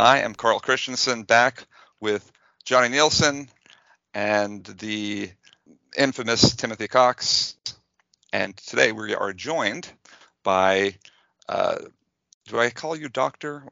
[0.00, 1.66] I am Carl Christensen back
[1.98, 2.30] with
[2.64, 3.48] Johnny Nielsen
[4.14, 5.28] and the
[5.96, 7.56] infamous Timothy Cox.
[8.32, 9.90] And today we are joined
[10.44, 10.94] by
[11.48, 11.78] uh,
[12.48, 13.62] do I call you doctor?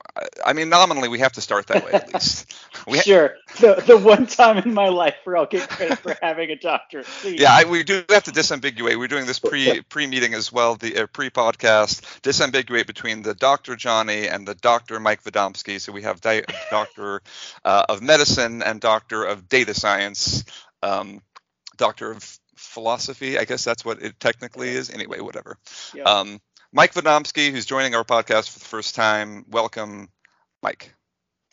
[0.44, 2.54] I mean, nominally, we have to start that way at least.
[2.86, 3.34] We sure.
[3.58, 7.06] the the one time in my life where I'll get credit for having a doctorate.
[7.06, 7.40] Please.
[7.40, 8.96] Yeah, I, we do have to disambiguate.
[8.96, 12.02] We're doing this pre pre meeting as well, the uh, pre podcast.
[12.20, 15.80] Disambiguate between the Doctor Johnny and the Doctor Mike Vidomsky.
[15.80, 17.22] So we have di- Doctor
[17.64, 20.44] uh, of Medicine and Doctor of Data Science,
[20.82, 21.22] um,
[21.76, 23.36] Doctor of Philosophy.
[23.36, 24.90] I guess that's what it technically is.
[24.90, 25.58] Anyway, whatever.
[25.92, 26.06] Yep.
[26.06, 26.40] Um,
[26.76, 29.46] Mike Vidomsky, who's joining our podcast for the first time.
[29.48, 30.10] Welcome,
[30.62, 30.92] Mike.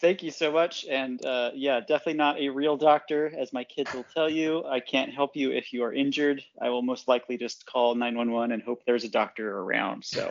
[0.02, 0.86] Thank you so much.
[0.86, 4.66] And uh, yeah, definitely not a real doctor, as my kids will tell you.
[4.66, 6.44] I can't help you if you are injured.
[6.62, 10.04] I will most likely just call 911 and hope there's a doctor around.
[10.04, 10.30] So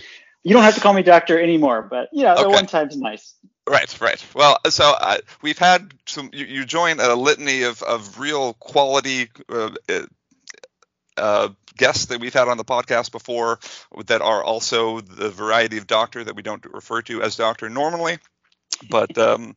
[0.42, 2.46] you don't have to call me doctor anymore, but yeah, okay.
[2.46, 3.36] one time's nice.
[3.66, 4.22] Right, right.
[4.34, 6.28] Well, so uh, we've had some.
[6.34, 9.70] You, you joined a litany of of real quality uh,
[11.16, 13.58] uh, guests that we've had on the podcast before
[14.06, 18.18] that are also the variety of doctor that we don't refer to as doctor normally.
[18.90, 19.56] But um,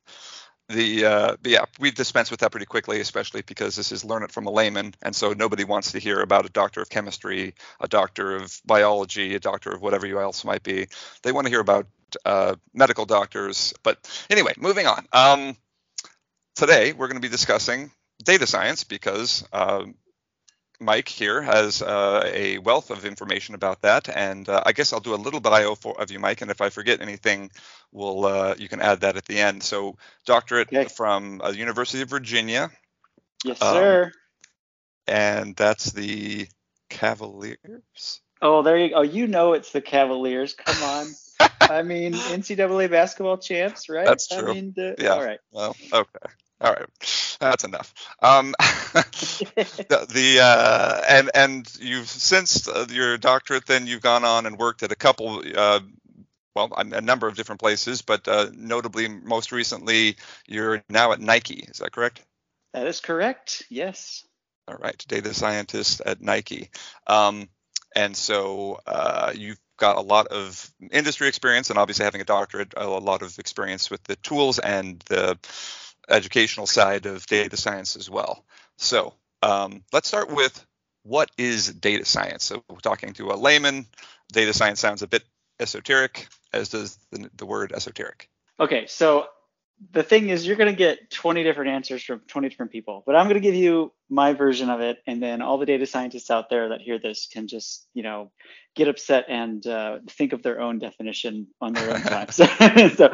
[0.69, 4.31] the uh, yeah, we dispense with that pretty quickly, especially because this is learn it
[4.31, 7.87] from a layman, and so nobody wants to hear about a doctor of chemistry, a
[7.87, 10.87] doctor of biology, a doctor of whatever you else might be.
[11.23, 11.87] They want to hear about
[12.25, 13.73] uh, medical doctors.
[13.83, 13.97] But
[14.29, 15.07] anyway, moving on.
[15.13, 15.57] Um,
[16.55, 17.91] today we're going to be discussing
[18.23, 19.85] data science because uh,
[20.79, 24.99] Mike here has uh, a wealth of information about that, and uh, I guess I'll
[24.99, 27.51] do a little bio for, of you, Mike, and if I forget anything,
[27.91, 29.63] we'll uh, you can add that at the end.
[29.63, 30.85] So, doctorate okay.
[30.85, 32.69] from uh, University of Virginia.
[33.43, 34.11] Yes, um, sir.
[35.07, 36.47] And that's the
[36.89, 38.21] Cavaliers.
[38.41, 38.95] Oh, there you go.
[38.97, 40.53] Oh, you know it's the Cavaliers.
[40.53, 41.07] Come on.
[41.61, 44.05] I mean, NCAA basketball champs, right?
[44.05, 44.51] That's true.
[44.51, 45.09] I mean, the, yeah.
[45.09, 45.39] All right.
[45.51, 46.33] Well, okay.
[46.59, 46.85] All right,
[47.39, 47.93] that's enough.
[48.21, 54.57] Um, the, the uh, and and you've since your doctorate, then you've gone on and
[54.57, 55.79] worked at a couple, uh,
[56.55, 60.17] well, a, a, number of different places, but uh, notably, most recently,
[60.47, 61.65] you're now at Nike.
[61.67, 62.23] Is that correct?
[62.73, 63.63] That is correct.
[63.69, 64.25] Yes.
[64.67, 66.69] All right, data scientist at Nike,
[67.07, 67.47] um,
[67.95, 72.73] and so uh, you've got a lot of industry experience, and obviously having a doctorate,
[72.75, 75.37] a lot of experience with the tools and the
[76.09, 78.43] educational side of data science as well.
[78.77, 79.13] So
[79.43, 80.65] um, let's start with
[81.03, 82.43] what is data science?
[82.43, 83.85] So we're talking to a layman.
[84.31, 85.23] Data science sounds a bit
[85.59, 88.29] esoteric, as does the, the word esoteric.
[88.59, 89.27] Okay, so
[89.91, 93.15] the thing is you're going to get 20 different answers from 20 different people but
[93.15, 96.31] i'm going to give you my version of it and then all the data scientists
[96.31, 98.31] out there that hear this can just you know
[98.77, 102.27] get upset and uh, think of their own definition on their own time.
[102.31, 102.45] So,
[102.95, 103.09] so,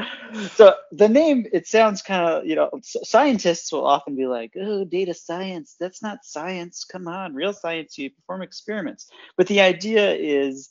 [0.56, 4.84] so the name it sounds kind of you know scientists will often be like oh
[4.84, 6.84] data science that's not science.
[6.84, 9.07] Come on real science you perform experiments.
[9.38, 10.69] But the idea is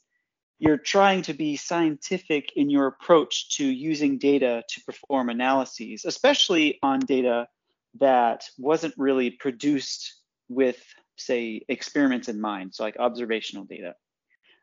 [0.62, 6.78] you're trying to be scientific in your approach to using data to perform analyses, especially
[6.84, 7.48] on data
[7.98, 10.14] that wasn't really produced
[10.48, 10.80] with,
[11.16, 13.96] say, experiments in mind, so like observational data.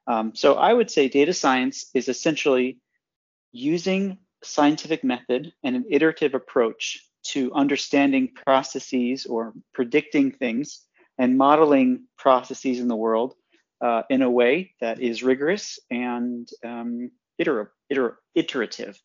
[0.07, 2.77] Um, so I would say data science is essentially
[3.51, 10.79] using scientific method and an iterative approach to understanding processes or predicting things
[11.17, 13.35] and modeling processes in the world
[13.81, 19.01] uh, in a way that is rigorous and um, iter- iter- iterative.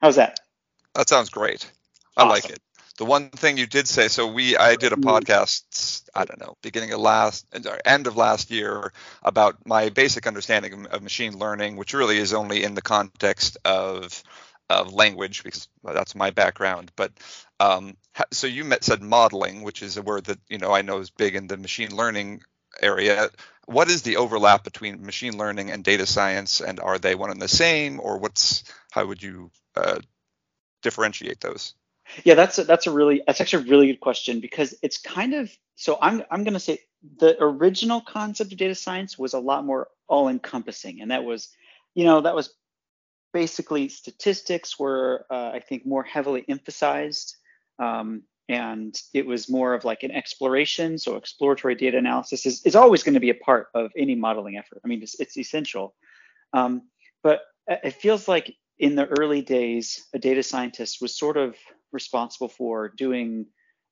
[0.00, 0.40] How's that?
[0.94, 1.70] That sounds great.
[2.16, 2.60] I like it.
[2.96, 5.08] The one thing you did say, so we, I did a mm-hmm.
[5.08, 7.46] podcast, I don't know, beginning of last,
[7.84, 8.92] end of last year
[9.22, 14.22] about my basic understanding of machine learning, which really is only in the context of
[14.70, 16.92] of language because that's my background.
[16.94, 17.12] But
[17.58, 17.96] um,
[18.32, 21.10] so you met, said modeling, which is a word that you know I know is
[21.10, 22.42] big in the machine learning
[22.80, 23.30] area
[23.68, 27.40] what is the overlap between machine learning and data science and are they one and
[27.40, 29.98] the same or what's how would you uh,
[30.82, 31.74] differentiate those?
[32.24, 35.34] Yeah that's a, that's a really that's actually a really good question because it's kind
[35.34, 36.78] of so i'm i'm going to say
[37.18, 41.50] the original concept of data science was a lot more all encompassing and that was
[41.94, 42.54] you know that was
[43.34, 47.36] basically statistics were uh, i think more heavily emphasized
[47.78, 50.98] um, and it was more of like an exploration.
[50.98, 54.56] So exploratory data analysis is, is always going to be a part of any modeling
[54.56, 54.80] effort.
[54.84, 55.94] I mean, it's, it's essential.
[56.52, 56.82] Um,
[57.22, 61.56] but it feels like in the early days, a data scientist was sort of
[61.92, 63.46] responsible for doing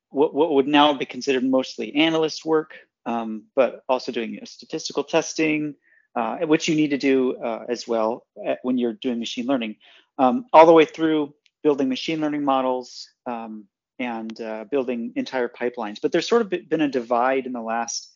[0.09, 2.71] what, what would now be considered mostly analyst work,
[3.05, 5.75] um, but also doing you know, statistical testing,
[6.15, 9.75] uh, which you need to do uh, as well uh, when you're doing machine learning,
[10.17, 13.65] um, all the way through building machine learning models um,
[13.99, 15.99] and uh, building entire pipelines.
[16.01, 18.11] But there's sort of been a divide in the last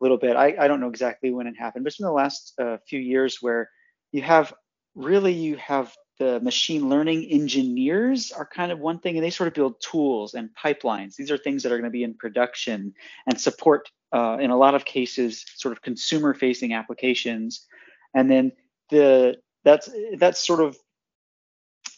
[0.00, 0.36] little bit.
[0.36, 3.00] I, I don't know exactly when it happened, but it's in the last uh, few
[3.00, 3.70] years where
[4.12, 4.52] you have
[4.94, 9.48] really you have the machine learning engineers are kind of one thing, and they sort
[9.48, 11.16] of build tools and pipelines.
[11.16, 12.92] These are things that are going to be in production
[13.26, 17.66] and support, uh, in a lot of cases, sort of consumer-facing applications.
[18.14, 18.52] And then
[18.90, 19.88] the that's
[20.18, 20.76] that's sort of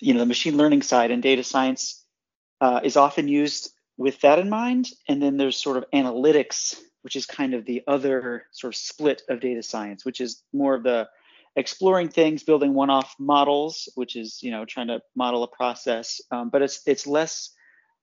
[0.01, 2.02] you know the machine learning side and data science
[2.63, 4.89] uh, is often used with that in mind.
[5.09, 9.23] And then there's sort of analytics, which is kind of the other sort of split
[9.29, 11.09] of data science, which is more of the
[11.57, 16.49] exploring things, building one-off models, which is you know trying to model a process, um,
[16.49, 17.51] but it's it's less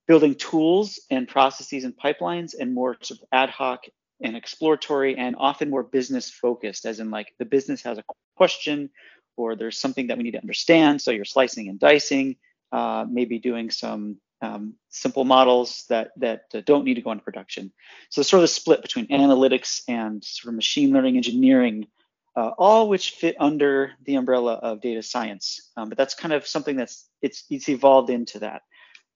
[0.07, 3.85] building tools and processes and pipelines, and more sort of ad hoc
[4.21, 8.03] and exploratory, and often more business focused, as in like the business has a
[8.35, 8.89] question
[9.37, 12.35] or there's something that we need to understand, so you're slicing and dicing,
[12.73, 17.23] uh, maybe doing some um, simple models that that uh, don't need to go into
[17.23, 17.71] production.
[18.09, 21.87] So sort of the split between analytics and sort of machine learning engineering
[22.35, 25.71] uh, all which fit under the umbrella of data science.
[25.75, 28.61] Um, but that's kind of something that's it's it's evolved into that.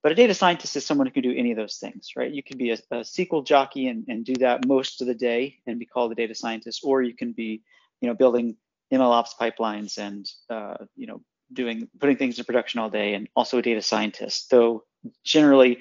[0.01, 2.29] But a data scientist is someone who can do any of those things, right?
[2.29, 5.59] You can be a, a SQL jockey and, and do that most of the day
[5.65, 7.61] and be called a data scientist, or you can be,
[8.01, 8.57] you know, building
[8.91, 11.21] MLOps pipelines and uh, you know
[11.53, 14.49] doing putting things in production all day and also a data scientist.
[14.49, 14.83] Though
[15.23, 15.79] generally,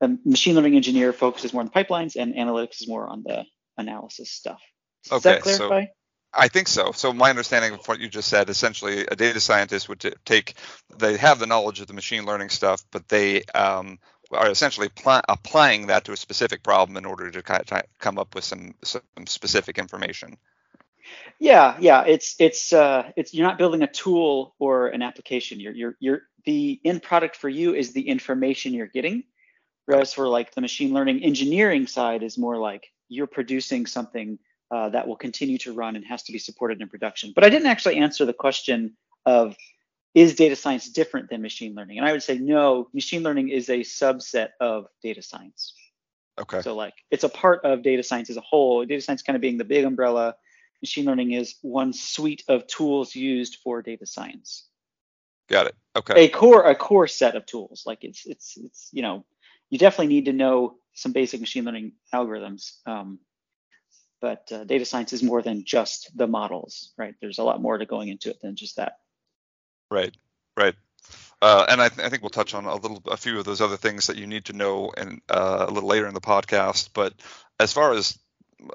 [0.00, 3.44] a machine learning engineer focuses more on the pipelines and analytics is more on the
[3.78, 4.60] analysis stuff.
[5.04, 5.84] Does okay, that clarify?
[5.84, 5.90] So-
[6.34, 6.92] I think so.
[6.92, 10.54] So my understanding of what you just said, essentially, a data scientist would t- take,
[10.96, 13.98] they have the knowledge of the machine learning stuff, but they um,
[14.30, 18.18] are essentially pl- applying that to a specific problem in order to kind of come
[18.18, 20.38] up with some some specific information.
[21.38, 22.04] Yeah, yeah.
[22.04, 25.60] It's it's uh, it's you're not building a tool or an application.
[25.60, 29.24] You're you're you're the end product for you is the information you're getting.
[29.86, 34.38] Whereas for like the machine learning engineering side is more like you're producing something
[34.70, 37.32] uh, that will continue to run and has to be supported in production.
[37.34, 38.96] But I didn't actually answer the question
[39.26, 39.56] of
[40.14, 41.98] is data science different than machine learning?
[41.98, 45.74] And I would say no, machine learning is a subset of data science.
[46.40, 46.62] Okay.
[46.62, 48.84] So like it's a part of data science as a whole.
[48.84, 50.34] Data science kind of being the big umbrella.
[50.82, 54.66] Machine learning is one suite of tools used for data science.
[55.48, 55.76] Got it.
[55.96, 56.24] Okay.
[56.24, 57.84] A core a core set of tools.
[57.86, 59.24] Like it's it's it's you know
[59.70, 62.72] you definitely need to know some basic machine learning algorithms.
[62.86, 63.20] Um,
[64.20, 67.14] but uh, data science is more than just the models, right?
[67.20, 68.98] There's a lot more to going into it than just that.
[69.90, 70.16] Right,
[70.56, 70.74] right.
[71.42, 73.60] Uh, and I, th- I, think we'll touch on a little, a few of those
[73.60, 76.90] other things that you need to know, and uh, a little later in the podcast.
[76.94, 77.14] But
[77.58, 78.16] as far as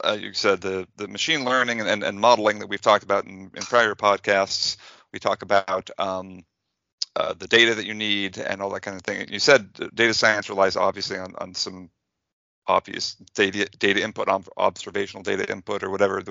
[0.04, 3.26] uh, you said, the the machine learning and, and, and, modeling that we've talked about
[3.26, 4.78] in, in prior podcasts,
[5.14, 6.44] we talk about um,
[7.16, 9.28] uh, the data that you need and all that kind of thing.
[9.30, 11.90] You said data science relies obviously on, on some
[12.68, 16.22] obvious data data input, observational data input, or whatever.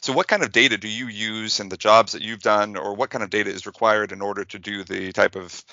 [0.00, 2.94] So, what kind of data do you use in the jobs that you've done, or
[2.94, 5.64] what kind of data is required in order to do the type of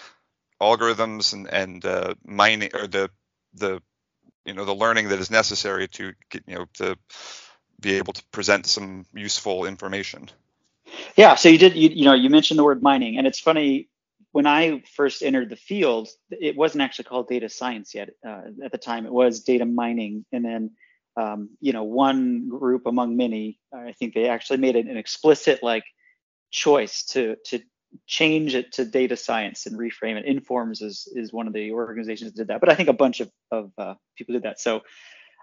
[0.61, 3.09] algorithms and and uh, mining or the
[3.53, 3.81] the
[4.45, 6.97] you know the learning that is necessary to get you know to
[7.79, 10.29] be able to present some useful information?
[11.15, 13.89] Yeah, so you did you you know you mentioned the word mining, and it's funny
[14.31, 18.11] when I first entered the field, it wasn't actually called data science yet.
[18.25, 20.71] Uh, at the time, it was data mining, and then
[21.17, 25.61] um, you know one group among many, I think they actually made it an explicit
[25.61, 25.83] like
[26.51, 27.59] choice to to
[28.07, 30.25] change it to data science and reframe it.
[30.25, 33.19] Informs is is one of the organizations that did that, but I think a bunch
[33.19, 34.59] of of uh, people did that.
[34.59, 34.81] So.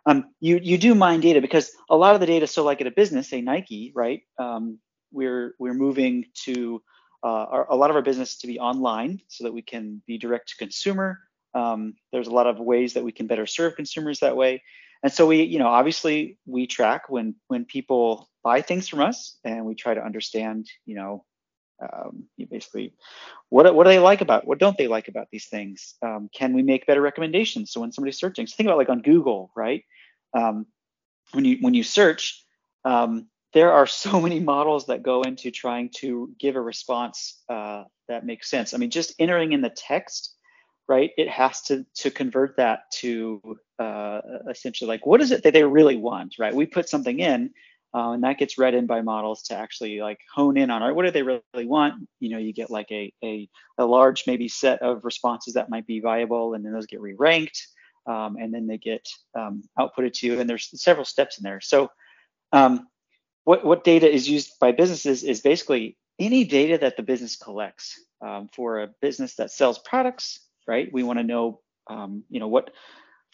[0.06, 2.46] Um, you you do mine data because a lot of the data.
[2.46, 4.22] So like at a business, say Nike, right?
[4.38, 4.78] Um,
[5.12, 6.82] we're we're moving to
[7.22, 10.16] uh, our, a lot of our business to be online so that we can be
[10.16, 11.18] direct to consumer.
[11.54, 14.62] Um, there's a lot of ways that we can better serve consumers that way.
[15.02, 19.38] And so we, you know, obviously we track when when people buy things from us,
[19.44, 21.24] and we try to understand, you know,
[21.80, 22.92] um, basically
[23.50, 25.94] what what do they like about what don't they like about these things?
[26.02, 27.72] Um, can we make better recommendations?
[27.72, 29.84] So when somebody's searching, so think about like on Google, right?
[30.34, 30.66] Um,
[31.32, 32.44] when you when you search,
[32.84, 37.84] um, there are so many models that go into trying to give a response uh,
[38.08, 38.74] that makes sense.
[38.74, 40.34] I mean, just entering in the text,
[40.88, 41.10] right?
[41.16, 44.20] It has to to convert that to uh,
[44.50, 46.54] essentially like what is it that they really want, right?
[46.54, 47.50] We put something in,
[47.94, 50.94] uh, and that gets read in by models to actually like hone in on, right?
[50.94, 52.08] What do they really want?
[52.20, 55.86] You know, you get like a a, a large maybe set of responses that might
[55.86, 57.66] be viable, and then those get re-ranked,
[58.06, 61.60] um, and then they get um, outputted to you, and there's several steps in there.
[61.60, 61.90] So
[62.52, 62.88] um,
[63.44, 68.00] what what data is used by businesses is basically any data that the business collects.
[68.20, 70.92] Um, for a business that sells products, right?
[70.92, 72.72] We want to know, um, you know, what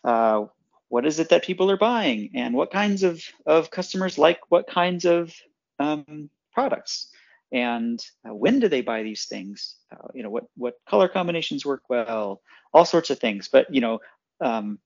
[0.05, 0.45] uh,
[0.89, 4.67] what is it that people are buying, and what kinds of of customers like what
[4.67, 5.35] kinds of
[5.79, 7.09] um, products,
[7.53, 9.77] and uh, when do they buy these things?
[9.93, 13.49] Uh, you know, what what color combinations work well, all sorts of things.
[13.49, 14.01] But you know,
[14.41, 14.79] um,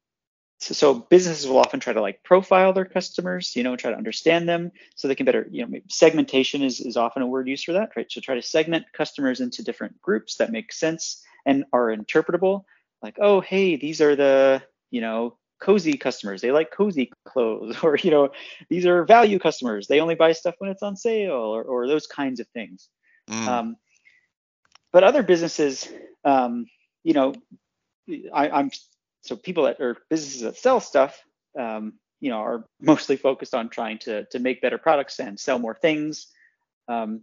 [0.61, 3.97] so, so, businesses will often try to like profile their customers, you know, try to
[3.97, 7.64] understand them so they can better, you know, segmentation is, is often a word used
[7.64, 8.11] for that, right?
[8.11, 12.64] So try to segment customers into different groups that make sense and are interpretable.
[13.02, 16.41] Like, oh, hey, these are the, you know, cozy customers.
[16.41, 18.31] They like cozy clothes, or you know,
[18.69, 19.87] these are value customers.
[19.87, 22.88] They only buy stuff when it's on sale, or, or those kinds of things.
[23.31, 23.47] Mm.
[23.47, 23.77] Um,
[24.93, 25.88] but other businesses,
[26.25, 26.67] um,
[27.05, 27.35] you know,
[28.33, 28.71] I, I'm
[29.23, 31.23] so people that are businesses that sell stuff,
[31.59, 35.59] um, you know, are mostly focused on trying to to make better products and sell
[35.59, 36.29] more things.
[36.88, 37.23] Um,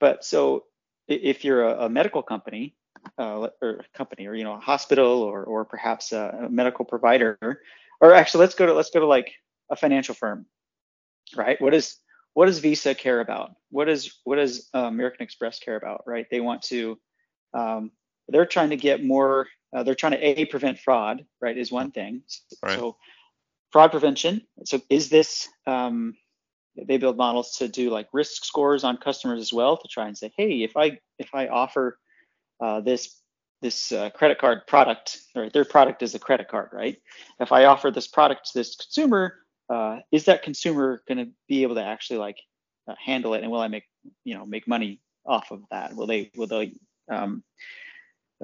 [0.00, 0.64] but so
[1.08, 2.74] if you're a, a medical company
[3.18, 7.38] uh, or company or you know a hospital or or perhaps a, a medical provider,
[8.00, 9.32] or actually let's go to let's go to like
[9.70, 10.46] a financial firm,
[11.36, 11.60] right?
[11.60, 11.96] What is
[12.34, 13.52] what does Visa care about?
[13.70, 16.04] What does what does uh, American Express care about?
[16.06, 16.26] Right?
[16.30, 16.98] They want to
[17.54, 17.90] um,
[18.28, 21.90] they're trying to get more uh, they're trying to a prevent fraud right is one
[21.90, 22.22] thing
[22.62, 22.78] right.
[22.78, 22.96] so
[23.72, 26.14] fraud prevention so is this um,
[26.76, 30.16] they build models to do like risk scores on customers as well to try and
[30.16, 31.98] say hey if i if i offer
[32.60, 33.20] uh, this
[33.62, 36.98] this uh, credit card product or their product is a credit card right
[37.40, 39.34] if i offer this product to this consumer
[39.68, 42.38] uh, is that consumer going to be able to actually like
[42.88, 43.84] uh, handle it and will i make
[44.24, 46.72] you know make money off of that will they will they
[47.10, 47.42] um,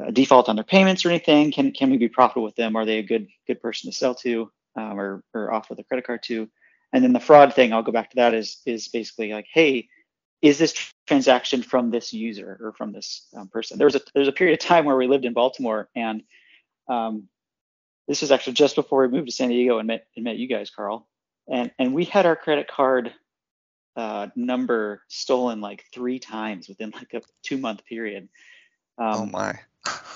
[0.00, 1.52] uh, default on their payments or anything?
[1.52, 2.76] Can can we be profitable with them?
[2.76, 6.07] Are they a good good person to sell to um, or or offer the credit
[6.07, 6.49] card to?
[6.95, 9.88] And then the fraud thing, I'll go back to that is is basically like, hey,
[10.43, 10.75] is this
[11.07, 13.79] transaction from this user or from this um, person?
[13.79, 16.23] There was a there's a period of time where we lived in Baltimore and
[16.89, 17.29] um,
[18.09, 20.49] this was actually just before we moved to San Diego and met and met you
[20.49, 21.07] guys, Carl.
[21.49, 23.13] And and we had our credit card
[23.97, 28.29] uh, number stolen like three times within like a two month period.
[28.99, 29.59] Um, oh my.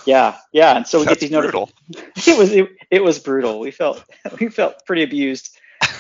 [0.05, 1.75] Yeah, yeah, and so we That's get these notifications.
[2.27, 3.59] It was it, it was brutal.
[3.59, 4.05] We felt
[4.41, 5.57] we felt pretty abused,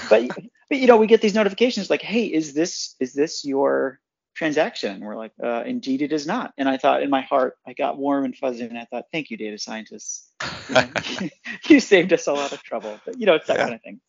[0.08, 0.28] but
[0.68, 4.00] but you know we get these notifications like, hey, is this is this your
[4.36, 4.94] transaction?
[4.94, 6.52] And we're like, uh, indeed it is not.
[6.56, 9.30] And I thought in my heart, I got warm and fuzzy, and I thought, thank
[9.30, 10.30] you, data scientists.
[10.68, 10.88] You, know,
[11.68, 13.00] you saved us a lot of trouble.
[13.04, 13.62] But you know, it's that yeah.
[13.64, 14.00] kind of thing.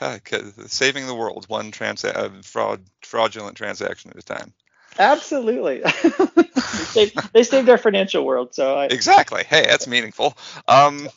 [0.00, 0.18] Yeah,
[0.66, 4.52] saving the world one trans uh, fraud fraudulent transaction at a time.
[4.98, 5.80] Absolutely.
[6.34, 6.42] they,
[6.84, 8.54] saved, they saved our financial world.
[8.54, 9.44] So I, exactly.
[9.44, 10.36] Hey, that's meaningful.
[10.68, 11.08] Um,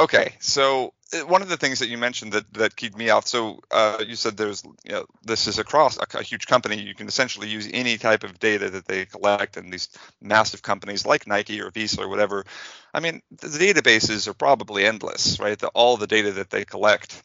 [0.00, 3.26] okay, so uh, one of the things that you mentioned that that keyed me off.
[3.26, 6.80] So uh, you said there's you know this is across a, a, huge company.
[6.80, 9.88] You can essentially use any type of data that they collect, and these
[10.20, 12.44] massive companies like Nike or Visa or whatever.
[12.92, 15.58] I mean, the databases are probably endless, right?
[15.58, 17.22] The, all the data that they collect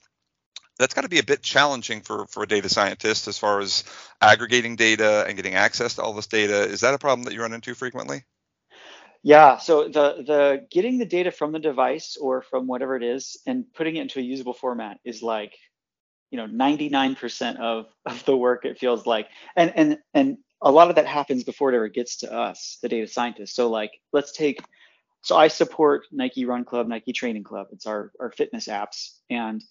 [0.77, 3.83] that's got to be a bit challenging for, for a data scientist as far as
[4.21, 6.63] aggregating data and getting access to all this data.
[6.63, 8.23] Is that a problem that you run into frequently?
[9.25, 13.37] Yeah, so the the getting the data from the device or from whatever it is
[13.47, 15.57] and putting it into a usable format is like,
[16.29, 19.27] you know, 99% of of the work it feels like.
[19.55, 22.89] And and and a lot of that happens before it ever gets to us, the
[22.89, 23.55] data scientists.
[23.55, 24.59] So like let's take
[25.23, 27.69] so I support Nike Run Club, Nike Training Club.
[27.71, 29.63] It's our our fitness apps and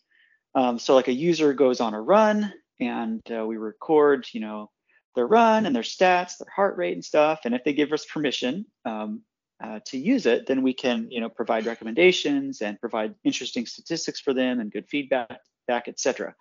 [0.57, 4.73] um, so like a user goes on a run and uh, we record, you know,
[5.15, 7.43] their run and their stats, their heart rate and stuff.
[7.45, 9.23] And if they give us permission um,
[9.63, 14.21] uh, to use it, then we can, you know, provide recommendations and provide interesting statistics
[14.21, 16.35] for them and good feedback, back, etc.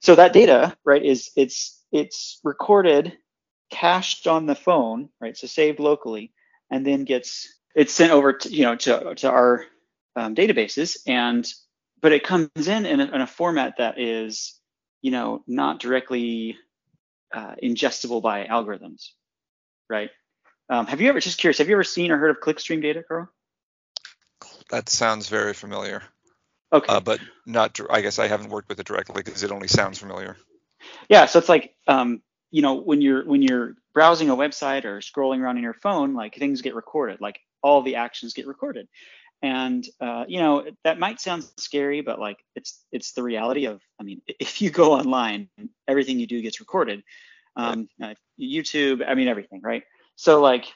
[0.00, 3.16] So that data, right, is it's it's recorded,
[3.70, 6.32] cached on the phone, right, so saved locally,
[6.70, 9.64] and then gets it's sent over to you know to to our
[10.16, 11.46] um, databases and
[12.00, 14.58] but it comes in in a, in a, format that is,
[15.02, 16.56] you know, not directly
[17.34, 19.08] uh, ingestible by algorithms,
[19.88, 20.10] right?
[20.70, 23.02] Um, have you ever, just curious, have you ever seen or heard of clickstream data,
[23.06, 23.28] Carl?
[24.70, 26.02] That sounds very familiar.
[26.72, 26.92] Okay.
[26.92, 29.98] Uh, but not, I guess I haven't worked with it directly because it only sounds
[29.98, 30.36] familiar.
[31.08, 32.22] Yeah, so it's like, um,
[32.52, 36.14] you know, when you're when you're browsing a website or scrolling around on your phone,
[36.14, 38.88] like things get recorded, like all the actions get recorded
[39.42, 43.80] and uh, you know that might sound scary but like it's it's the reality of
[43.98, 45.48] i mean if you go online
[45.88, 47.02] everything you do gets recorded
[47.56, 49.82] um, uh, youtube i mean everything right
[50.20, 50.66] so like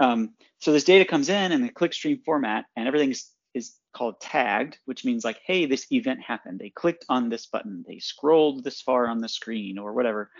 [0.00, 4.20] um, so this data comes in in the clickstream format and everything is, is called
[4.20, 8.64] tagged which means like hey this event happened they clicked on this button they scrolled
[8.64, 10.30] this far on the screen or whatever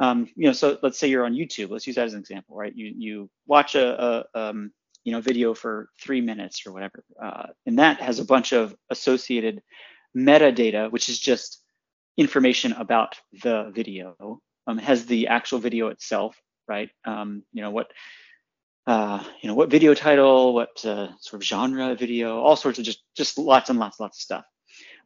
[0.00, 1.70] um, you know, so let's say you're on YouTube.
[1.70, 2.74] Let's use that as an example, right?
[2.74, 4.72] You you watch a, a um,
[5.04, 8.74] you know video for three minutes or whatever, uh, and that has a bunch of
[8.88, 9.62] associated
[10.16, 11.62] metadata, which is just
[12.16, 14.40] information about the video.
[14.66, 16.90] Um, has the actual video itself, right?
[17.04, 17.90] Um, you know what
[18.86, 22.84] uh, you know, what video title, what uh, sort of genre video, all sorts of
[22.84, 24.44] just just lots and lots, and lots of stuff.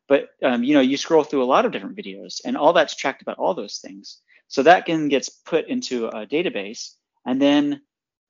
[0.09, 2.95] But um, you know, you scroll through a lot of different videos, and all that's
[2.95, 4.21] tracked about all those things.
[4.49, 6.93] So that can gets put into a database,
[7.27, 7.81] and then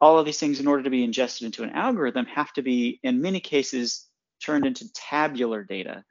[0.01, 3.01] all of these things, in order to be ingested into an algorithm, have to be,
[3.03, 4.07] in many cases,
[4.45, 6.05] turned into tabular data,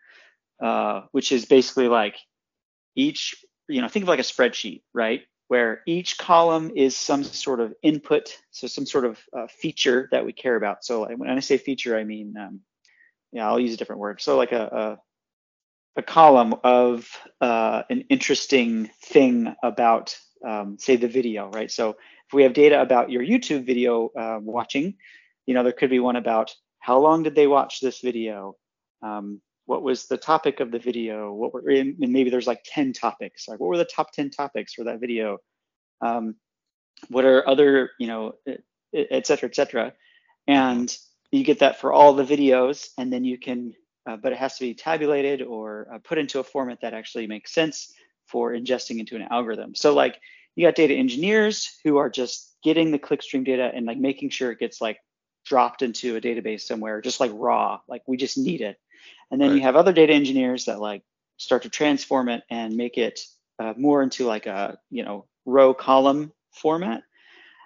[0.61, 2.15] uh, which is basically like
[2.95, 3.35] each,
[3.67, 5.21] you know, think of like a spreadsheet, right?
[5.53, 10.25] Where each column is some sort of input, so some sort of uh, feature that
[10.25, 10.83] we care about.
[10.83, 12.61] So when I say feature, I mean, um,
[13.31, 14.19] yeah, I'll use a different word.
[14.19, 14.97] So like a,
[15.95, 17.07] a, a column of
[17.39, 21.69] uh, an interesting thing about, um, say, the video, right?
[21.69, 24.95] So if we have data about your YouTube video uh, watching,
[25.45, 28.55] you know, there could be one about how long did they watch this video?
[29.03, 31.31] Um, what was the topic of the video?
[31.31, 33.47] What were and maybe there's like 10 topics.
[33.47, 35.37] Like what were the top 10 topics for that video?
[36.01, 36.35] Um,
[37.09, 38.33] what are other you know
[38.93, 39.93] et cetera et cetera.
[40.47, 40.95] And
[41.31, 43.73] you get that for all the videos and then you can
[44.05, 47.25] uh, but it has to be tabulated or uh, put into a format that actually
[47.25, 47.93] makes sense
[48.25, 49.73] for ingesting into an algorithm.
[49.75, 50.19] So like
[50.55, 54.51] you got data engineers who are just getting the clickstream data and like making sure
[54.51, 54.99] it gets like
[55.45, 57.79] dropped into a database somewhere just like raw.
[57.87, 58.77] Like we just need it
[59.31, 59.55] and then right.
[59.55, 61.03] you have other data engineers that like
[61.37, 63.19] start to transform it and make it
[63.59, 67.03] uh, more into like a you know row column format.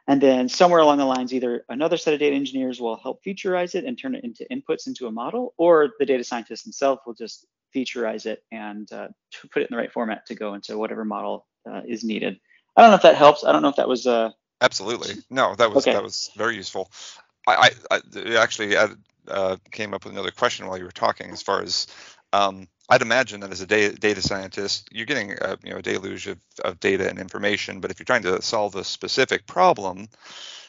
[0.10, 3.76] And then somewhere along the lines, either another set of data engineers will help featureize
[3.76, 7.14] it and turn it into inputs into a model, or the data scientist himself will
[7.14, 9.10] just featureize it and uh,
[9.52, 12.40] put it in the right format to go into whatever model uh, is needed.
[12.78, 13.44] I don't know if that helps.
[13.44, 15.94] I don't know if that was uh absolutely no that was okay.
[15.94, 16.92] that was very useful.
[17.48, 18.76] I, I, I actually
[19.30, 21.88] uh, came up with another question while you were talking, as far as
[22.34, 26.28] um, I'd imagine that as a data, scientist, you're getting a, you know a deluge
[26.28, 30.08] of, of data and information, but if you're trying to solve a specific problem,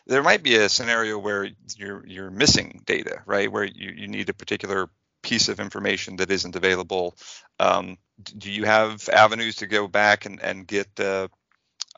[0.06, 3.50] there might be a scenario where you're you're missing data, right?
[3.50, 4.90] Where you, you need a particular
[5.22, 7.16] piece of information that isn't available.
[7.58, 7.98] Um,
[8.36, 11.28] do you have avenues to go back and, and get uh,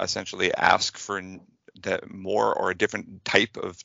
[0.01, 1.23] essentially ask for
[2.09, 3.83] more or a different type of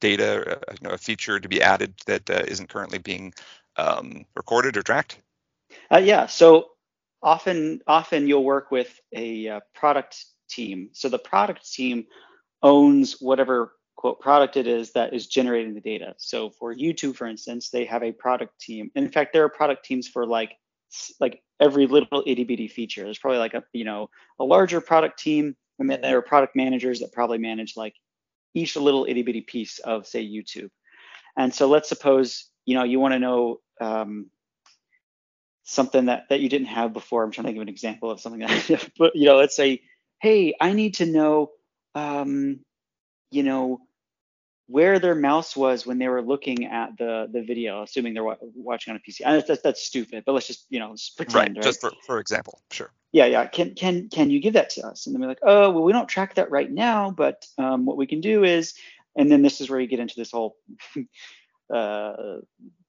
[0.00, 3.32] data, uh, you know, a feature to be added that uh, not currently being
[3.76, 5.18] um, recorded or tracked?
[5.90, 6.26] Uh, yeah.
[6.26, 6.70] So
[7.22, 10.90] often, often you'll work with a uh, product team.
[10.92, 12.06] So the product team
[12.62, 16.14] owns whatever quote product it is that is generating the data.
[16.18, 18.90] So for YouTube, for instance, they have a product team.
[18.94, 20.52] And In fact, there are product teams for like
[21.20, 23.04] like every little itty bitty feature.
[23.04, 26.54] There's probably like a you know a larger product team, and then there are product
[26.54, 27.94] managers that probably manage like
[28.54, 30.70] each little itty bitty piece of say YouTube.
[31.36, 34.30] And so let's suppose you know you want to know um,
[35.64, 37.24] something that that you didn't have before.
[37.24, 39.82] I'm trying to give an example of something that, but you know, let's say,
[40.20, 41.50] hey, I need to know,
[41.94, 42.60] um,
[43.30, 43.80] you know,
[44.66, 48.92] where their mouse was when they were looking at the the video, assuming they're watching
[48.92, 49.26] on a PC.
[49.26, 51.34] I that's that's stupid, but let's just you know pretend.
[51.34, 51.56] Right.
[51.56, 51.62] right?
[51.62, 52.92] Just for for example, sure.
[53.12, 53.46] Yeah, yeah.
[53.46, 55.06] Can can can you give that to us?
[55.06, 57.96] And then we're like, oh, well, we don't track that right now, but um, what
[57.96, 58.74] we can do is,
[59.16, 60.56] and then this is where you get into this whole
[61.74, 62.38] uh,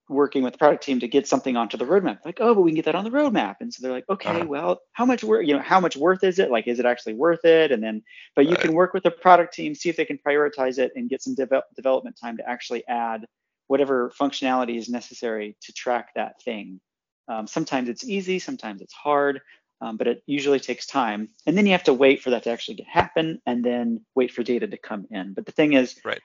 [0.08, 2.20] working with the product team to get something onto the roadmap.
[2.24, 3.56] Like, oh, but we can get that on the roadmap.
[3.60, 4.46] And so they're like, okay, uh-huh.
[4.48, 6.52] well, how much work, you know, how much worth is it?
[6.52, 7.72] Like, is it actually worth it?
[7.72, 8.04] And then,
[8.36, 11.10] but you can work with the product team, see if they can prioritize it and
[11.10, 13.26] get some de- development time to actually add
[13.68, 16.80] whatever functionality is necessary to track that thing.
[17.28, 19.42] Um, sometimes it's easy, sometimes it's hard,
[19.82, 21.30] um, but it usually takes time.
[21.48, 24.44] And then you have to wait for that to actually happen and then wait for
[24.44, 25.34] data to come in.
[25.34, 26.22] But the thing is, right.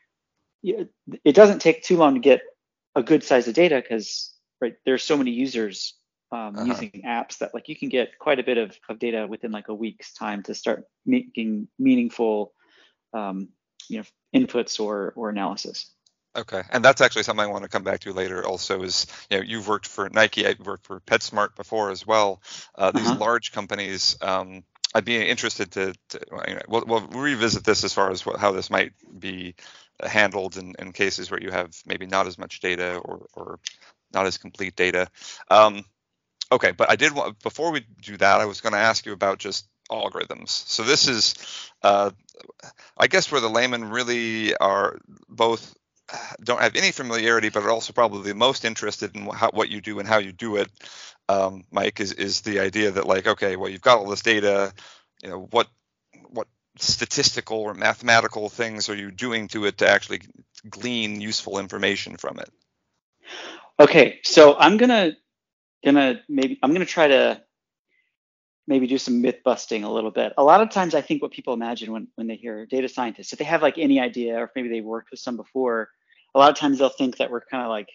[0.63, 2.43] it doesn't take too long to get
[2.95, 5.95] a good size of data because right there's so many users
[6.33, 6.65] um, uh-huh.
[6.67, 9.69] using apps that like you can get quite a bit of, of data within like
[9.69, 12.53] a week's time to start making meaningful
[13.13, 13.49] um,
[13.89, 15.93] you know inputs or or analysis
[16.37, 19.37] okay and that's actually something i want to come back to later also is you
[19.37, 22.41] know you've worked for nike i've worked for petsmart before as well
[22.77, 23.19] uh, these uh-huh.
[23.19, 24.63] large companies um,
[24.95, 28.41] I'd be interested to, to you know, we'll, we'll, revisit this as far as what,
[28.41, 29.55] how this might be
[30.05, 33.59] handled in, in cases where you have maybe not as much data or, or
[34.13, 35.09] not as complete data.
[35.51, 35.85] Um,
[36.51, 39.13] okay, but I did want, before we do that, I was going to ask you
[39.13, 40.49] about just algorithms.
[40.49, 41.35] So this is,
[41.83, 42.11] uh,
[42.97, 45.75] I guess, where the laymen really are both
[46.45, 49.99] don't have any familiarity, but are also probably most interested in how, what you do
[49.99, 50.71] and how you do it.
[51.29, 54.73] Um, Mike is is the idea that like, okay, well, you've got all this data,
[55.23, 55.69] you know, what
[56.83, 60.21] statistical or mathematical things are you doing to it to actually
[60.69, 62.51] glean useful information from it?
[63.79, 65.13] Okay, so I'm gonna
[65.85, 67.43] gonna maybe I'm gonna try to
[68.67, 70.33] maybe do some myth busting a little bit.
[70.39, 73.33] A lot of times I think what people imagine when when they hear data scientists,
[73.33, 75.89] if they have like any idea or maybe they've worked with some before,
[76.35, 77.89] a lot of times they'll think that we're kind of like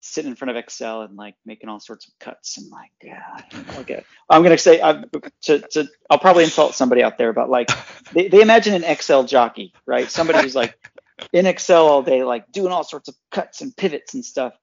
[0.00, 3.40] sitting in front of Excel and like making all sorts of cuts and like, yeah,
[3.78, 4.04] okay.
[4.30, 5.04] I'm gonna say I'm,
[5.42, 7.70] to, to I'll probably insult somebody out there, but like
[8.12, 10.10] they, they imagine an Excel jockey, right?
[10.10, 10.78] Somebody who's like
[11.32, 14.54] in Excel all day, like doing all sorts of cuts and pivots and stuff.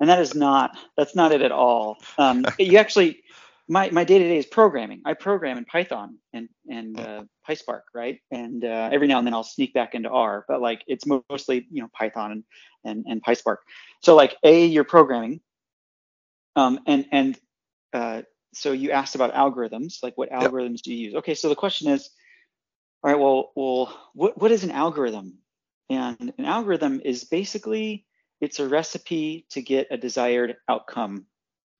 [0.00, 1.98] And that is not that's not it at all.
[2.16, 3.22] Um, you actually
[3.70, 5.00] my my day to day is programming.
[5.04, 8.18] I program in Python and and uh, PySpark, right?
[8.32, 11.68] And uh, every now and then I'll sneak back into R, but like it's mostly
[11.70, 12.44] you know Python and
[12.84, 13.58] and, and PySpark.
[14.02, 15.40] So like a you're programming,
[16.56, 17.38] um, and and
[17.92, 20.82] uh, so you asked about algorithms, like what algorithms yep.
[20.82, 21.14] do you use?
[21.14, 22.10] Okay, so the question is,
[23.04, 25.38] all right, well, well, what what is an algorithm?
[25.88, 28.04] And an algorithm is basically
[28.40, 31.26] it's a recipe to get a desired outcome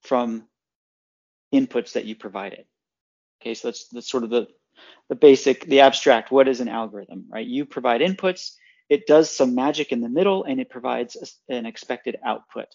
[0.03, 0.47] from
[1.53, 2.65] inputs that you provided.
[3.41, 4.49] Okay, so that's that's sort of the
[5.09, 6.31] the basic, the abstract.
[6.31, 7.47] What is an algorithm, right?
[7.47, 8.53] You provide inputs,
[8.89, 11.17] it does some magic in the middle, and it provides
[11.49, 12.67] a, an expected output.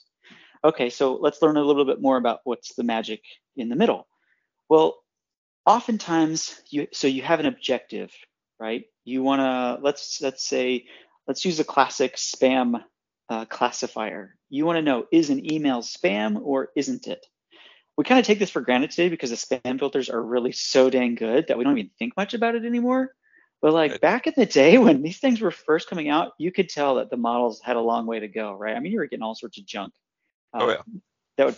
[0.64, 3.22] Okay, so let's learn a little bit more about what's the magic
[3.56, 4.08] in the middle.
[4.70, 4.98] Well,
[5.66, 8.12] oftentimes you so you have an objective,
[8.60, 8.86] right?
[9.04, 10.86] You want to let's let's say
[11.28, 12.84] let's use a classic spam
[13.30, 14.36] uh, classifier.
[14.50, 17.26] You want to know is an email spam or isn't it?
[17.98, 20.90] We kind of take this for granted today because the spam filters are really so
[20.90, 23.14] dang good that we don't even think much about it anymore.
[23.62, 24.02] But like right.
[24.02, 27.10] back in the day when these things were first coming out, you could tell that
[27.10, 28.76] the models had a long way to go, right?
[28.76, 29.94] I mean, you were getting all sorts of junk.
[30.54, 30.76] Oh yeah.
[30.76, 31.02] Um,
[31.38, 31.58] that would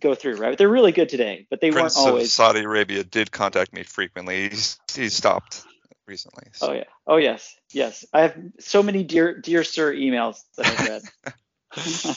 [0.00, 0.50] go through, right?
[0.50, 2.26] But they're really good today, but they Prince weren't always.
[2.26, 4.50] Of Saudi Arabia did contact me frequently.
[4.50, 5.64] He's, he's stopped
[6.06, 6.44] recently.
[6.52, 6.68] So.
[6.68, 6.84] Oh yeah.
[7.06, 7.56] Oh yes.
[7.72, 8.04] Yes.
[8.12, 12.16] I have so many dear dear sir emails that I've read.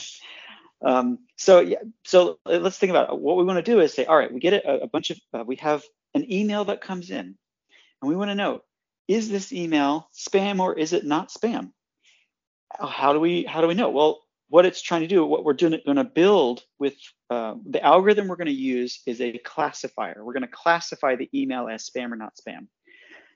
[0.84, 3.18] Um, so yeah, so let's think about it.
[3.18, 5.18] what we want to do is say, all right, we get a, a bunch of,
[5.34, 5.82] uh, we have
[6.14, 7.36] an email that comes in,
[8.00, 8.62] and we want to know,
[9.08, 11.72] is this email spam or is it not spam?
[12.78, 13.88] How do we how do we know?
[13.88, 16.94] Well, what it's trying to do, what we're doing, going to build with
[17.30, 20.22] uh, the algorithm we're going to use is a classifier.
[20.24, 22.68] We're going to classify the email as spam or not spam.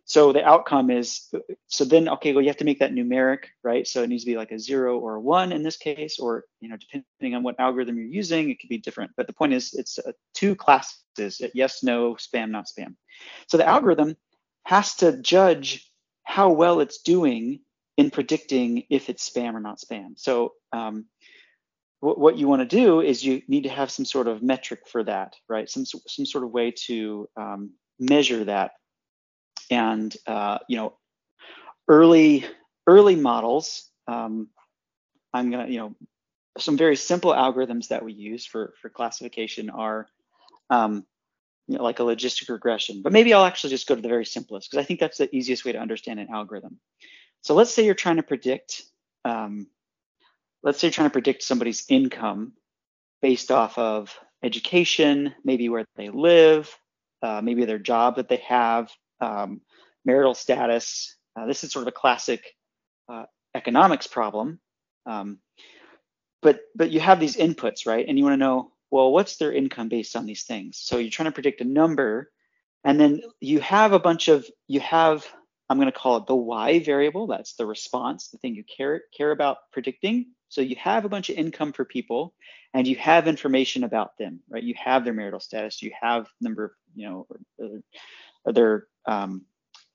[0.05, 1.33] So the outcome is,
[1.69, 3.87] so then, okay, well, you have to make that numeric, right?
[3.87, 6.45] So it needs to be like a zero or a one in this case, or,
[6.61, 9.13] you know, depending on what algorithm you're using, it could be different.
[9.17, 12.97] But the point is it's uh, two classes, yes, no, spam, not spam.
[13.47, 14.17] So the algorithm
[14.65, 15.89] has to judge
[16.25, 17.61] how well it's doing
[17.97, 20.19] in predicting if it's spam or not spam.
[20.19, 21.07] So um,
[22.01, 25.05] what you want to do is you need to have some sort of metric for
[25.05, 25.71] that, right?
[25.71, 28.73] Some, some sort of way to um, measure that
[29.71, 30.95] and uh, you know
[31.89, 32.45] early
[32.87, 34.49] early models um,
[35.33, 35.95] i'm going to you know
[36.59, 40.07] some very simple algorithms that we use for for classification are
[40.71, 41.05] um,
[41.67, 43.03] you know, like a logistic regression.
[43.03, 45.35] But maybe i'll actually just go to the very simplest because i think that's the
[45.35, 46.79] easiest way to understand an algorithm.
[47.43, 48.83] So let's say you're trying to predict
[49.25, 49.69] um,
[50.63, 52.53] let's say you're trying to predict somebody's income
[53.21, 56.77] based off of education maybe where they live
[57.23, 58.91] uh, maybe their job that they have
[59.23, 59.61] um,
[60.05, 61.17] marital status.
[61.37, 62.45] Uh, this is sort of a classic
[63.09, 64.61] uh, economics problem.
[65.07, 65.39] Um,
[66.43, 68.07] but but you have these inputs, right?
[68.07, 70.79] And you want to know, well, what's their income based on these things?
[70.79, 72.31] So you're trying to predict a number,
[72.85, 75.25] and then you have a bunch of you have
[75.71, 77.27] I'm going to call it the y variable.
[77.27, 80.27] That's the response, the thing you care care about predicting.
[80.49, 82.35] So you have a bunch of income for people,
[82.75, 84.63] and you have information about them, right?
[84.63, 87.27] You have their marital status, you have number of you know
[88.45, 89.43] their um,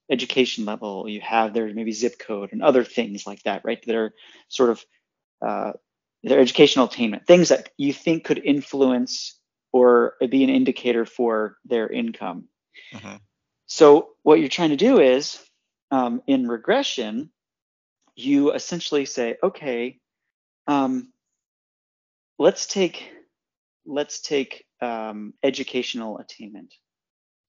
[0.10, 3.84] education level, you have their maybe zip code and other things like that, right?
[3.86, 4.14] That are
[4.48, 4.86] sort of
[5.46, 5.74] uh,
[6.24, 9.40] their educational attainment, things that you think could influence
[9.72, 12.46] or be an indicator for their income.
[12.94, 13.18] Mm-hmm.
[13.66, 15.40] So what you're trying to do is
[15.92, 17.30] um, in regression,
[18.16, 20.00] you essentially say, okay,
[20.68, 21.12] um,
[22.40, 23.12] let's take
[23.86, 26.74] let's take um, educational attainment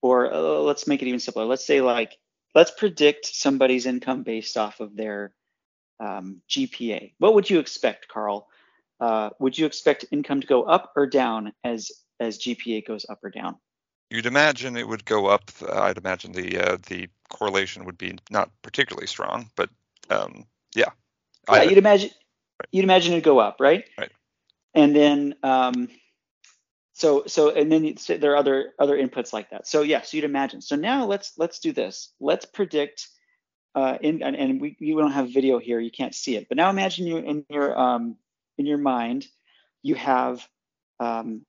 [0.03, 1.45] or uh, let's make it even simpler.
[1.45, 2.17] Let's say like,
[2.55, 5.33] let's predict somebody's income based off of their
[6.01, 7.13] um, GPA.
[7.19, 8.49] What would you expect, Carl?
[9.01, 13.21] Uh, would you expect income to go up or down as as GPA goes up
[13.23, 13.57] or down?
[14.11, 15.51] You'd imagine it would go up.
[15.71, 19.71] I'd imagine the uh, the correlation would be not particularly strong, but
[20.11, 20.91] um, yeah.
[21.51, 22.11] Yeah, I, you'd imagine
[22.61, 22.69] right.
[22.73, 23.85] you'd imagine it'd go up, right?
[23.99, 24.11] Right.
[24.75, 25.89] And then um,
[26.99, 30.17] so so and then there are other other inputs like that so yes yeah, so
[30.17, 33.09] you'd imagine so now let's let's do this let's predict
[33.79, 36.49] uh, in and, and we you don't have video here, you can't see it.
[36.49, 38.17] But now imagine you in your um,
[38.57, 39.27] in your mind,
[39.83, 40.47] you have
[40.99, 41.45] um,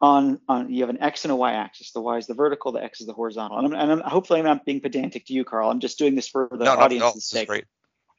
[0.00, 1.92] on on you have an x and a y axis.
[1.92, 3.58] The y is the vertical, the x is the horizontal.
[3.58, 5.70] And, I'm, and I'm, hopefully I'm not being pedantic to you, Carl.
[5.70, 7.48] I'm just doing this for the no, audience's no, sake.
[7.48, 7.64] Great.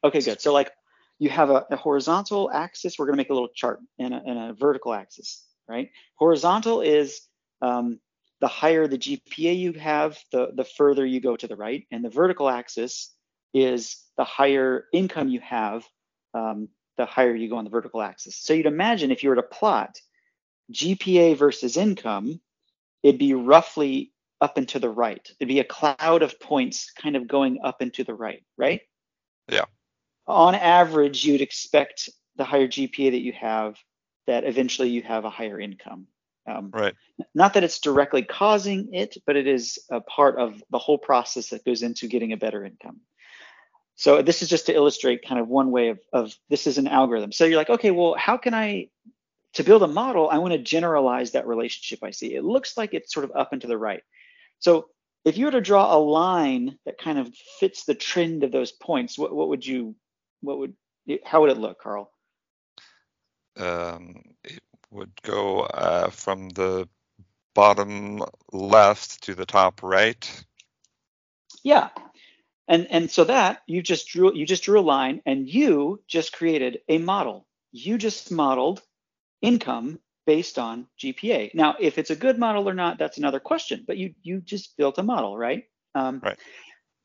[0.06, 0.40] Okay, good.
[0.40, 0.72] So like
[1.18, 2.98] you have a, a horizontal axis.
[2.98, 5.90] We're going to make a little chart and a, and a vertical axis, right?
[6.16, 7.22] Horizontal is
[7.62, 8.00] um,
[8.42, 11.86] the higher the GPA you have, the, the further you go to the right.
[11.92, 13.14] And the vertical axis
[13.54, 15.86] is the higher income you have,
[16.34, 18.38] um, the higher you go on the vertical axis.
[18.38, 19.98] So you'd imagine if you were to plot
[20.74, 22.40] GPA versus income,
[23.04, 25.28] it'd be roughly up and to the right.
[25.40, 28.82] It'd be a cloud of points kind of going up and to the right, right?
[29.50, 29.66] Yeah.
[30.28, 33.76] On average, you'd expect the higher GPA that you have,
[34.30, 36.06] that eventually you have a higher income.
[36.48, 36.94] Um, right.
[37.34, 41.50] Not that it's directly causing it, but it is a part of the whole process
[41.50, 43.02] that goes into getting a better income.
[43.96, 46.88] So this is just to illustrate kind of one way of, of this is an
[46.88, 47.32] algorithm.
[47.32, 48.90] So you're like, okay, well, how can I,
[49.54, 52.36] to build a model, I want to generalize that relationship I see.
[52.36, 54.04] It looks like it's sort of up and to the right.
[54.60, 54.90] So
[55.26, 58.72] if you were to draw a line that kind of fits the trend of those
[58.72, 59.96] points, what, what would you,
[60.42, 60.76] what would,
[61.26, 62.12] how would it look, Carl?
[63.58, 66.88] Um, it would go uh, from the
[67.54, 70.46] bottom left to the top right.
[71.64, 71.90] Yeah.
[72.68, 76.34] And and so that you just drew you just drew a line and you just
[76.34, 77.48] created a model.
[77.72, 78.82] You just modeled
[79.42, 81.56] income based on GPA.
[81.56, 83.84] Now, if it's a good model or not, that's another question.
[83.88, 85.64] But you you just built a model, right?
[85.96, 86.38] Um, right.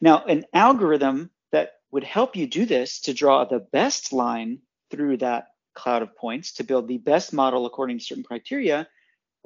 [0.01, 4.59] Now, an algorithm that would help you do this to draw the best line
[4.91, 8.89] through that cloud of points to build the best model according to certain criteria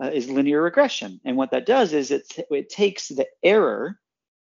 [0.03, 1.21] uh, is linear regression.
[1.25, 3.99] And what that does is it, it takes the error,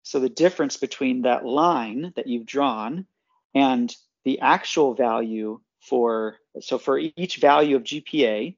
[0.03, 3.07] so the difference between that line that you've drawn
[3.55, 8.57] and the actual value for, so for each value of GPA,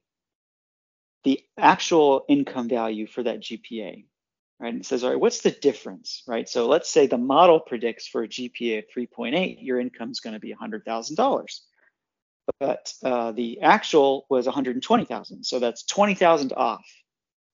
[1.23, 4.05] the actual income value for that GPA,
[4.59, 4.73] right?
[4.73, 6.47] And it says, all right, what's the difference, right?
[6.47, 10.35] So let's say the model predicts for a GPA of 3.8, your income is going
[10.35, 11.59] to be $100,000
[12.59, 15.43] but uh, the actual was 120,000.
[15.43, 16.85] So that's 20,000 off.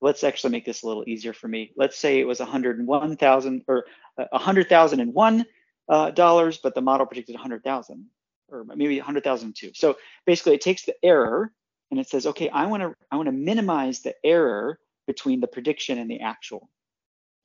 [0.01, 1.71] Let's actually make this a little easier for me.
[1.75, 3.86] Let's say it was 101,000 or
[4.17, 5.45] uh, 100,001
[5.89, 8.06] uh, dollars, but the model predicted 100,000
[8.49, 9.71] or maybe 100,002.
[9.73, 11.54] So basically, it takes the error
[11.89, 15.47] and it says, okay, I want to I want to minimize the error between the
[15.47, 16.69] prediction and the actual.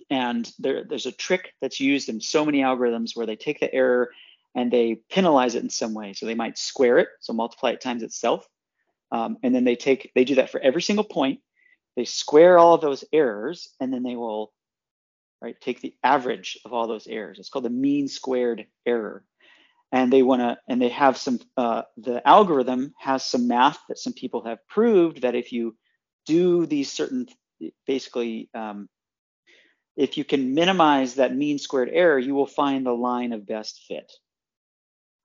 [0.09, 3.73] And there, there's a trick that's used in so many algorithms where they take the
[3.75, 4.11] error
[4.57, 6.15] and they penalize it in some way.
[6.15, 8.49] So they might square it, so multiply it times itself.
[9.13, 11.41] Um, and then they take, they do that for every single point.
[11.95, 14.53] They square all of those errors, and then they will,
[15.43, 17.39] right, take the average of all those errors.
[17.39, 19.25] It's called the mean squared error.
[19.93, 23.99] And they want to, and they have some, uh, the algorithm has some math that
[23.99, 25.77] some people have proved that if you
[26.25, 27.27] do these certain,
[27.87, 28.89] basically, um,
[29.97, 33.85] if you can minimize that mean squared error, you will find the line of best
[33.87, 34.11] fit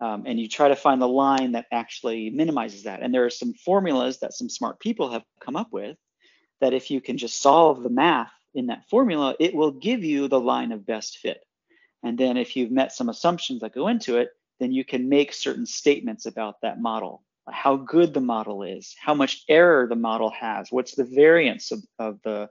[0.01, 3.03] um, and you try to find the line that actually minimizes that.
[3.03, 5.95] And there are some formulas that some smart people have come up with
[6.59, 10.27] that if you can just solve the math in that formula, it will give you
[10.27, 11.43] the line of best fit.
[12.03, 15.33] And then if you've met some assumptions that go into it, then you can make
[15.33, 20.31] certain statements about that model, how good the model is, how much error the model
[20.31, 22.49] has, what's the variance of, of the,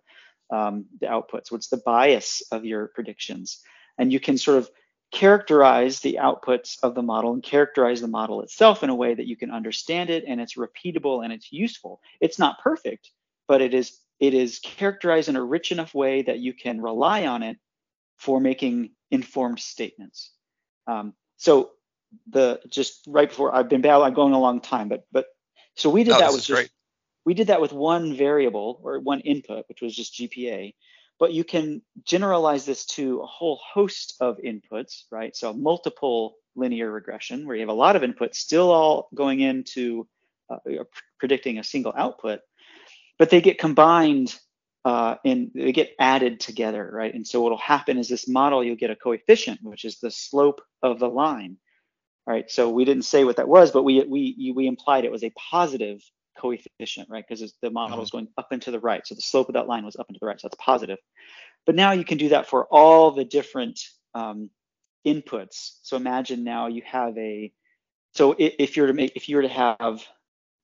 [0.53, 3.61] um, the outputs, what's the bias of your predictions.
[3.99, 4.71] And you can sort of
[5.11, 9.27] characterize the outputs of the model and characterize the model itself in a way that
[9.27, 12.01] you can understand it and it's repeatable and it's useful.
[12.21, 13.11] It's not perfect,
[13.49, 17.27] but it is it is characterized in a rich enough way that you can rely
[17.27, 17.57] on it
[18.19, 20.31] for making informed statements.
[20.87, 21.71] Um, so
[22.29, 25.27] the just right before I've been bad, I'm going a long time, but but
[25.75, 26.71] so we did no, that with just great.
[27.25, 30.75] we did that with one variable or one input, which was just GPA
[31.21, 35.37] but you can generalize this to a whole host of inputs, right?
[35.37, 40.09] So multiple linear regression where you have a lot of inputs still all going into
[40.49, 40.57] uh,
[41.19, 42.41] predicting a single output,
[43.19, 44.35] but they get combined
[44.87, 47.15] uh, and they get added together, right?
[47.15, 50.63] And so what'll happen is this model, you'll get a coefficient, which is the slope
[50.83, 51.59] of the line.
[52.27, 55.13] All right, so we didn't say what that was, but we we we implied it
[55.13, 56.01] was a positive
[56.41, 57.25] coefficient, right?
[57.27, 58.01] Because the model mm-hmm.
[58.01, 59.07] was going up and to the right.
[59.07, 60.41] So the slope of that line was up and to the right.
[60.41, 60.99] So that's positive.
[61.67, 63.81] But now you can do that for all the different
[64.15, 64.51] um,
[65.07, 65.79] inputs.
[65.83, 67.53] So imagine now you have a,
[68.15, 70.03] so if you're to make, if you were to have,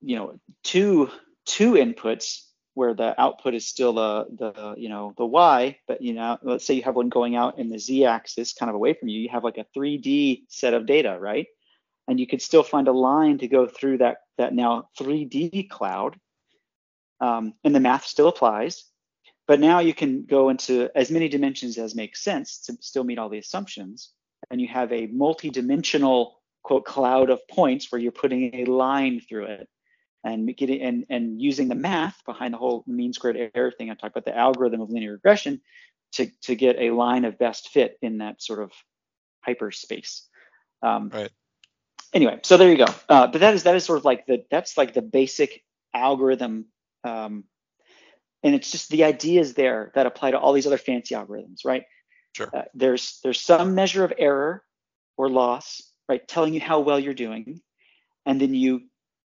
[0.01, 1.11] you know, two
[1.45, 2.43] two inputs
[2.75, 6.67] where the output is still the the you know the y, but you know let's
[6.67, 9.29] say you have one going out in the z-axis kind of away from you, you
[9.31, 11.47] have like a 3D set of data, right?
[12.09, 16.19] And you could still find a line to go through that that now 3D cloud,
[17.21, 18.85] um, and the math still applies.
[19.47, 23.19] But now you can go into as many dimensions as makes sense to still meet
[23.19, 24.12] all the assumptions,
[24.51, 29.45] and you have a multi-dimensional quote cloud of points where you're putting a line through
[29.45, 29.69] it
[30.25, 33.90] and getting and and using the math behind the whole mean squared error thing.
[33.90, 35.61] I talked about the algorithm of linear regression
[36.12, 38.73] to to get a line of best fit in that sort of
[39.45, 40.29] hyperspace.
[40.83, 41.31] Um, right.
[42.12, 42.92] Anyway, so there you go.
[43.09, 46.66] Uh, but that is that is sort of like the that's like the basic algorithm,
[47.05, 47.45] um,
[48.42, 51.85] and it's just the ideas there that apply to all these other fancy algorithms, right?
[52.33, 52.49] Sure.
[52.53, 54.62] Uh, there's there's some measure of error
[55.16, 57.61] or loss, right, telling you how well you're doing,
[58.25, 58.83] and then you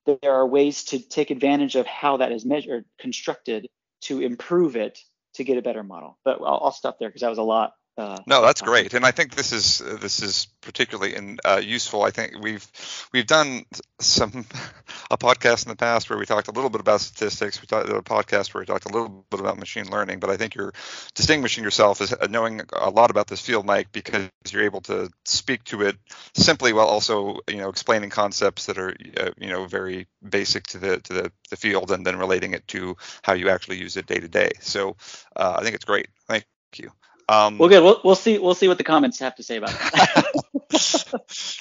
[0.06, 3.68] there are ways to take advantage of how that is measured, constructed
[4.02, 4.98] to improve it
[5.35, 6.18] to get a better model.
[6.24, 7.72] But I'll, I'll stop there because that was a lot.
[7.98, 12.02] Uh, no, that's great, and I think this is this is particularly in, uh, useful.
[12.02, 12.66] I think we've
[13.12, 13.66] we've done
[14.00, 14.46] some
[15.11, 17.61] a podcast in the past where we talked a little bit about statistics.
[17.61, 20.38] We talked a podcast where we talked a little bit about machine learning, but I
[20.38, 20.72] think you're
[21.14, 25.62] distinguishing yourself as knowing a lot about this field, Mike, because you're able to speak
[25.64, 25.96] to it
[26.35, 30.78] simply while also you know explaining concepts that are uh, you know very basic to
[30.78, 34.07] the to the, the field and then relating it to how you actually use it
[34.07, 34.52] day to day.
[34.61, 34.96] So
[35.37, 36.09] uh, I think it's great.
[36.26, 36.46] Thank
[36.78, 36.90] you.
[37.33, 37.83] Um, well, good.
[37.83, 38.38] We'll, we'll see.
[38.38, 40.33] We'll see what the comments have to say about that.
[40.73, 41.07] yes,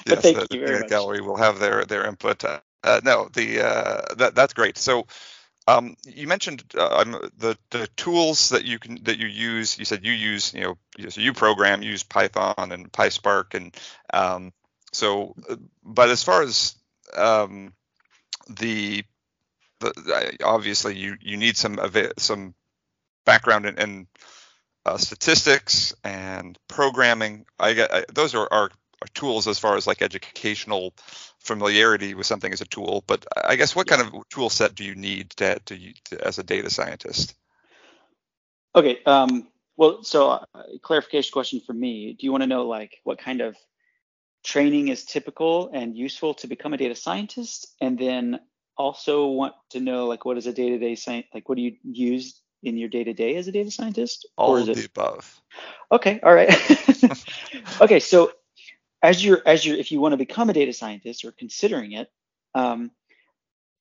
[0.04, 0.90] thank the, you very much.
[0.90, 2.44] gallery will have their their input.
[2.44, 4.78] Uh, uh, no, the uh, that that's great.
[4.78, 5.06] So.
[5.68, 7.04] Um, you mentioned uh,
[7.38, 9.78] the the tools that you can that you use.
[9.78, 13.72] You said you use you know so you program use Python and PySpark and
[14.12, 14.52] um,
[14.92, 15.36] so.
[15.48, 15.54] Uh,
[15.84, 16.74] but as far as
[17.16, 17.74] um,
[18.50, 19.04] the,
[19.78, 21.78] the obviously you you need some
[22.18, 22.54] some
[23.24, 24.06] background in, in
[24.86, 27.44] uh, statistics and programming.
[27.58, 30.94] I get I, those are, are, are tools as far as like educational
[31.38, 33.04] familiarity with something as a tool.
[33.06, 36.38] But I guess what kind of tool set do you need to, to, to as
[36.38, 37.34] a data scientist?
[38.74, 38.98] Okay.
[39.04, 40.44] Um, well, so uh,
[40.82, 42.16] clarification question for me.
[42.18, 43.56] Do you want to know like what kind of
[44.44, 48.40] training is typical and useful to become a data scientist, and then
[48.76, 52.41] also want to know like what is a day-to-day science like what do you use
[52.62, 54.26] in your day to day as a data scientist?
[54.36, 54.76] All of it...
[54.76, 55.40] the above.
[55.90, 56.50] Okay, all right.
[57.80, 58.32] okay, so
[59.02, 62.10] as you're as you're if you want to become a data scientist or considering it,
[62.54, 62.90] um,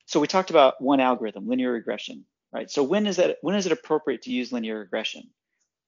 [0.06, 2.70] so we talked about one algorithm, linear regression, right?
[2.70, 5.30] So when is that when is it appropriate to use linear regression?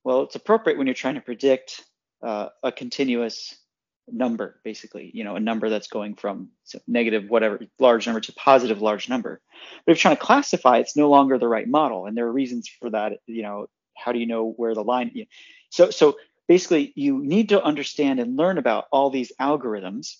[0.03, 1.84] Well, it's appropriate when you're trying to predict
[2.21, 3.56] uh, a continuous
[4.12, 6.50] number, basically, you know, a number that's going from
[6.88, 9.42] negative whatever large number to positive large number.
[9.86, 12.32] But if you're trying to classify, it's no longer the right model, and there are
[12.32, 13.20] reasons for that.
[13.26, 15.12] You know, how do you know where the line?
[15.13, 15.26] You
[15.70, 20.16] so so basically, you need to understand and learn about all these algorithms,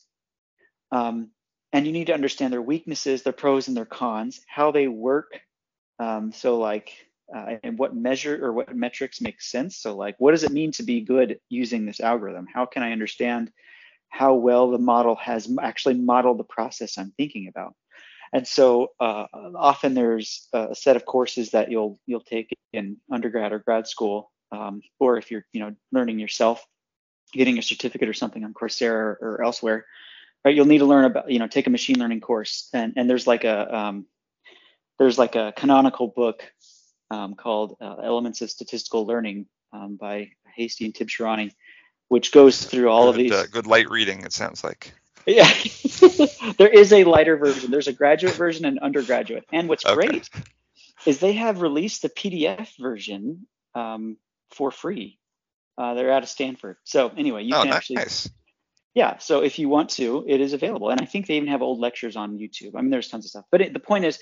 [0.92, 1.30] um,
[1.72, 5.40] and you need to understand their weaknesses, their pros and their cons, how they work.
[6.00, 6.94] Um, so like
[7.34, 9.78] uh, and what measure or what metrics make sense.
[9.78, 12.48] So like, what does it mean to be good using this algorithm?
[12.52, 13.52] How can I understand
[14.14, 17.74] how well the model has actually modeled the process I'm thinking about.
[18.32, 23.52] And so uh, often there's a set of courses that you'll you'll take in undergrad
[23.52, 26.64] or grad school, um, or if you're you know learning yourself,
[27.34, 29.86] getting a certificate or something on Coursera or, elsewhere,
[30.46, 30.56] right?
[30.56, 33.26] You'll need to learn about you know take a machine learning course, and and there's
[33.26, 34.06] like a um,
[35.00, 36.44] there's like a canonical book
[37.10, 41.52] um, called uh, Elements of Statistical Learning um, by Hastie and Tibshirani,
[42.14, 43.32] which goes through all good, of these.
[43.32, 44.94] Uh, good light reading, it sounds like.
[45.26, 45.52] Yeah,
[46.60, 47.72] there is a lighter version.
[47.72, 49.46] There's a graduate version and undergraduate.
[49.52, 49.96] And what's okay.
[49.96, 50.30] great
[51.08, 54.18] is they have released the PDF version um,
[54.52, 55.18] for free.
[55.76, 56.78] Uh, they're out of Stanford.
[56.84, 57.90] So anyway, you oh, can nice.
[57.90, 58.32] actually.
[58.94, 61.64] Yeah, so if you want to, it is available, and I think they even have
[61.64, 62.76] old lectures on YouTube.
[62.76, 63.46] I mean, there's tons of stuff.
[63.52, 64.20] But it, the point is,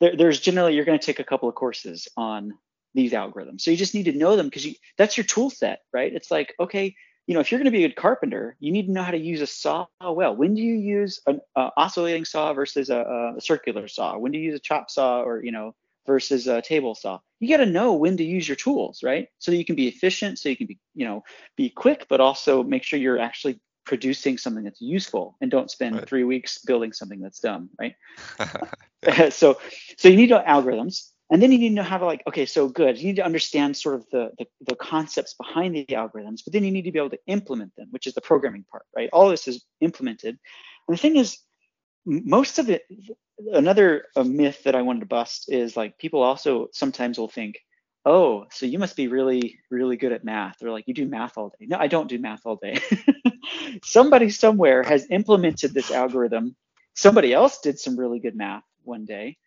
[0.00, 2.54] there, there's generally you're going to take a couple of courses on
[2.94, 3.60] these algorithms.
[3.60, 4.66] So you just need to know them because
[4.96, 6.10] that's your tool set, right?
[6.10, 6.94] It's like, okay,
[7.26, 9.10] you know, if you're going to be a good carpenter, you need to know how
[9.10, 10.36] to use a saw well.
[10.36, 14.18] When do you use an uh, oscillating saw versus a, a, circular saw?
[14.18, 15.74] When do you use a chop saw or, you know,
[16.06, 17.20] versus a table saw?
[17.40, 19.28] You got to know when to use your tools, right?
[19.38, 21.24] So that you can be efficient, so you can be, you know,
[21.56, 25.96] be quick, but also make sure you're actually producing something that's useful and don't spend
[25.96, 26.08] right.
[26.08, 27.94] three weeks building something that's dumb, right?
[29.32, 29.58] so,
[29.96, 32.22] so you need to know algorithms and then you need to know how to like
[32.26, 35.86] okay so good you need to understand sort of the, the, the concepts behind the
[35.86, 38.64] algorithms but then you need to be able to implement them which is the programming
[38.70, 40.38] part right all this is implemented
[40.88, 41.38] and the thing is
[42.06, 42.82] most of it
[43.52, 47.58] another a myth that I wanted to bust is like people also sometimes will think,
[48.04, 50.62] oh, so you must be really, really good at math.
[50.62, 51.66] Or like, you do math all day.
[51.66, 52.78] No, I don't do math all day.
[53.84, 56.54] Somebody somewhere has implemented this algorithm.
[56.94, 59.38] Somebody else did some really good math one day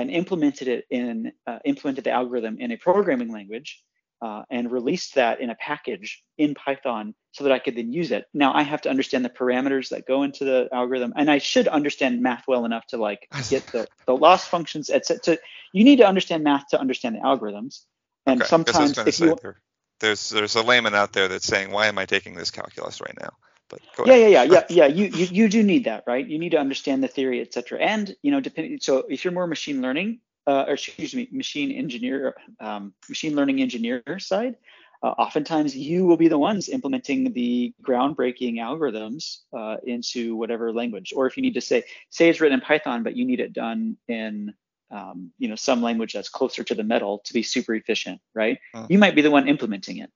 [0.00, 3.82] and implemented it in uh, implemented the algorithm in a programming language
[4.22, 8.10] uh, and released that in a package in Python so that I could then use
[8.12, 8.24] it.
[8.32, 11.68] Now I have to understand the parameters that go into the algorithm, and I should
[11.68, 15.38] understand math well enough to like get the, the loss functions, etc.
[15.72, 17.80] You need to understand math to understand the algorithms.
[18.24, 18.48] And okay.
[18.48, 19.60] sometimes if you there,
[20.00, 23.16] there's there's a layman out there that's saying, why am I taking this calculus right
[23.20, 23.30] now?
[23.68, 24.86] But yeah, yeah, yeah, yeah, yeah.
[24.86, 26.26] You, you you do need that, right?
[26.26, 27.80] You need to understand the theory, etc.
[27.80, 28.78] And you know, depending.
[28.80, 33.60] So if you're more machine learning, uh, or excuse me, machine engineer, um, machine learning
[33.60, 34.56] engineer side,
[35.02, 41.12] uh, oftentimes you will be the ones implementing the groundbreaking algorithms uh, into whatever language.
[41.14, 43.52] Or if you need to say, say it's written in Python, but you need it
[43.52, 44.54] done in
[44.90, 48.58] um, you know some language that's closer to the metal to be super efficient, right?
[48.74, 48.86] Uh-huh.
[48.88, 50.10] You might be the one implementing it.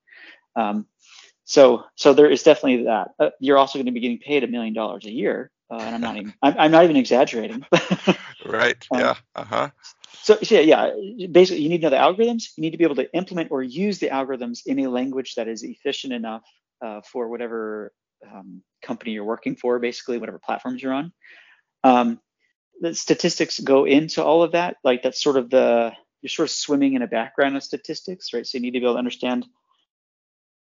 [0.57, 0.87] Um,
[1.51, 3.11] so so there is definitely that.
[3.19, 5.97] Uh, you're also going to be getting paid a million dollars a year, uh, and
[5.97, 7.67] I'm not even I'm, I'm not even exaggerating.
[8.47, 8.87] right.
[8.93, 9.15] um, yeah.
[9.35, 9.71] Uh huh.
[10.23, 10.93] So, so yeah,
[11.33, 12.51] basically you need to know the algorithms.
[12.57, 15.49] You need to be able to implement or use the algorithms in a language that
[15.49, 16.45] is efficient enough
[16.81, 17.93] uh, for whatever
[18.33, 21.13] um, company you're working for, basically whatever platforms you're on.
[21.83, 22.21] Um,
[22.81, 24.77] the statistics go into all of that.
[24.85, 28.47] Like that's sort of the you're sort of swimming in a background of statistics, right?
[28.47, 29.47] So you need to be able to understand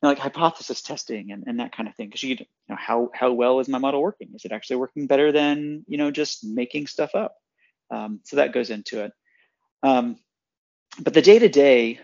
[0.03, 2.09] know, like hypothesis testing and, and that kind of thing.
[2.09, 4.31] Because you, you know how how well is my model working?
[4.35, 7.37] Is it actually working better than you know just making stuff up?
[7.91, 9.13] Um, so that goes into it.
[9.83, 10.17] Um,
[11.01, 12.01] but the day to day,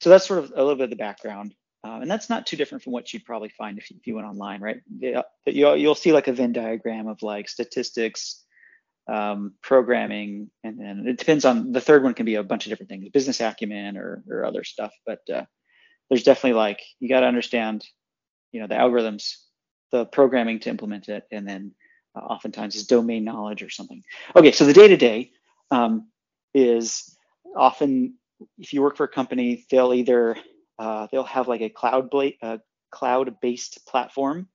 [0.00, 1.54] so that's sort of a little bit of the background.
[1.82, 4.14] Uh, and that's not too different from what you'd probably find if you, if you
[4.14, 4.82] went online, right?
[4.98, 8.44] Yeah, you'll, you'll see like a Venn diagram of like statistics,
[9.08, 12.70] um, programming, and then it depends on the third one can be a bunch of
[12.70, 14.92] different things, business acumen or, or other stuff.
[15.06, 15.44] But uh,
[16.10, 17.86] there's definitely like you got to understand,
[18.52, 19.36] you know, the algorithms,
[19.92, 21.72] the programming to implement it, and then
[22.14, 24.02] uh, oftentimes is domain knowledge or something.
[24.36, 25.30] Okay, so the day to day
[26.52, 27.16] is
[27.56, 28.14] often
[28.58, 30.36] if you work for a company, they'll either
[30.78, 32.58] uh, they'll have like a cloud bla-
[32.90, 34.48] cloud based platform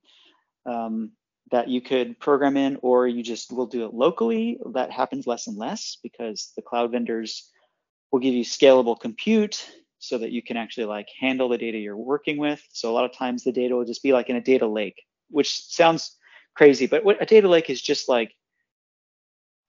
[0.66, 1.12] um,
[1.50, 4.58] that you could program in, or you just will do it locally.
[4.74, 7.48] That happens less and less because the cloud vendors
[8.10, 9.66] will give you scalable compute
[9.98, 12.62] so that you can actually like handle the data you're working with.
[12.72, 15.02] So a lot of times the data will just be like in a data lake,
[15.30, 16.16] which sounds
[16.54, 18.34] crazy, but what a data lake is just like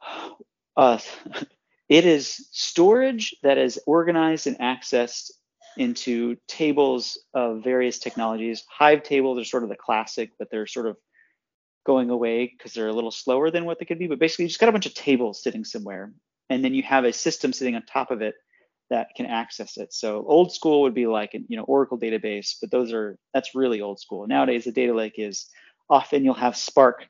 [0.78, 1.00] uh,
[1.90, 5.32] it is storage that is organized and accessed
[5.78, 8.64] into tables of various technologies.
[8.70, 10.98] Hive tables are sort of the classic, but they're sort of
[11.86, 14.08] going away because they're a little slower than what they could be.
[14.08, 16.12] But basically, you just got a bunch of tables sitting somewhere,
[16.50, 18.36] and then you have a system sitting on top of it
[18.90, 19.94] that can access it.
[19.94, 23.56] So old school would be like an you know Oracle database, but those are that's
[23.56, 24.28] really old school.
[24.28, 25.48] Nowadays, the data lake is
[25.90, 27.08] often you'll have Spark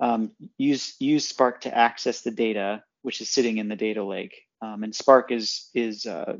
[0.00, 4.34] um, use use Spark to access the data, which is sitting in the data lake.
[4.62, 6.34] Um, and Spark is is uh,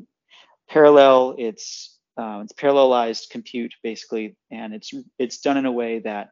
[0.68, 1.36] parallel.
[1.38, 6.30] It's uh, it's parallelized compute basically, and it's it's done in a way that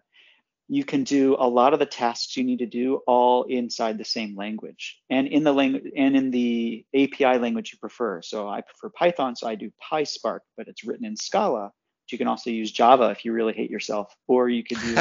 [0.68, 4.04] you can do a lot of the tasks you need to do all inside the
[4.04, 8.20] same language and in the language and in the API language you prefer.
[8.20, 11.72] So I prefer Python, so I do PySpark, but it's written in Scala.
[12.04, 14.96] But you can also use Java if you really hate yourself, or you could do,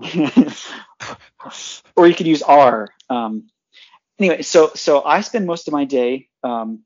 [1.96, 2.88] or you could use R.
[3.10, 3.48] Um,
[4.18, 6.84] anyway, so so I spend most of my day um,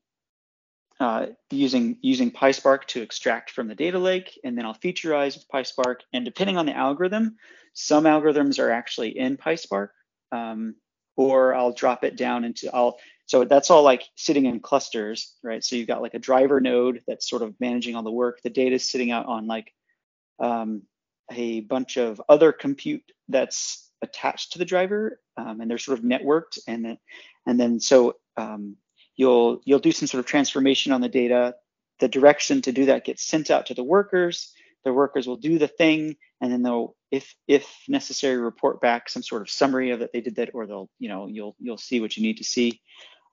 [0.98, 5.46] uh, using using PySpark to extract from the data lake, and then I'll featureize with
[5.48, 6.00] PySpark.
[6.12, 7.36] And depending on the algorithm,
[7.74, 9.88] some algorithms are actually in PySpark,
[10.32, 10.74] um,
[11.16, 12.98] or I'll drop it down into I'll.
[13.26, 15.62] So that's all like sitting in clusters, right?
[15.62, 18.40] So you've got like a driver node that's sort of managing all the work.
[18.42, 19.72] The data is sitting out on like
[20.38, 20.82] um,
[21.30, 26.04] a bunch of other compute that's attached to the driver, um, and they're sort of
[26.04, 26.58] networked.
[26.66, 26.98] And then,
[27.46, 28.76] and then so um,
[29.16, 31.56] you'll you'll do some sort of transformation on the data.
[32.00, 34.52] The direction to do that gets sent out to the workers.
[34.84, 39.22] The workers will do the thing, and then they'll, if if necessary, report back some
[39.22, 42.00] sort of summary of that they did that, or they'll, you know, you'll you'll see
[42.00, 42.80] what you need to see.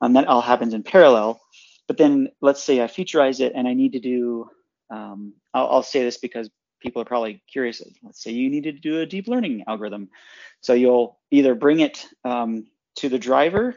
[0.02, 1.40] Um, that all happens in parallel.
[1.88, 4.50] But then let's say I featureize it and I need to do.
[4.90, 6.50] Um, I'll, I'll say this because
[6.82, 7.82] people are probably curious.
[8.04, 10.10] Let's say you need to do a deep learning algorithm.
[10.62, 12.66] So you'll either bring it um,
[12.98, 13.76] to the driver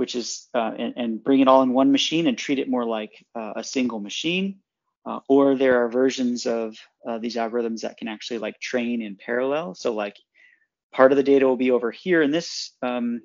[0.00, 2.86] which is uh, and, and, bring it all in one machine and treat it more
[2.86, 4.58] like uh, a single machine.
[5.06, 6.76] Uh, or there are versions of
[7.08, 9.74] uh, these algorithms that can actually like train in parallel.
[9.74, 10.16] So like
[10.92, 13.22] part of the data will be over here in this um,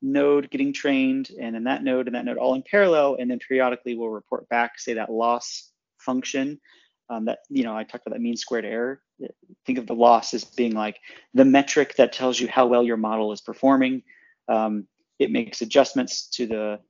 [0.00, 3.38] node getting trained, and then that node and that node all in parallel, and then
[3.38, 6.60] periodically we'll report back, say that loss function.
[7.08, 9.02] Um, that you know, I talked about that mean squared error.
[9.66, 10.98] Think of the loss as being like
[11.34, 14.02] the metric that tells you how well your model is performing.
[14.48, 16.80] Um, it makes adjustments to the,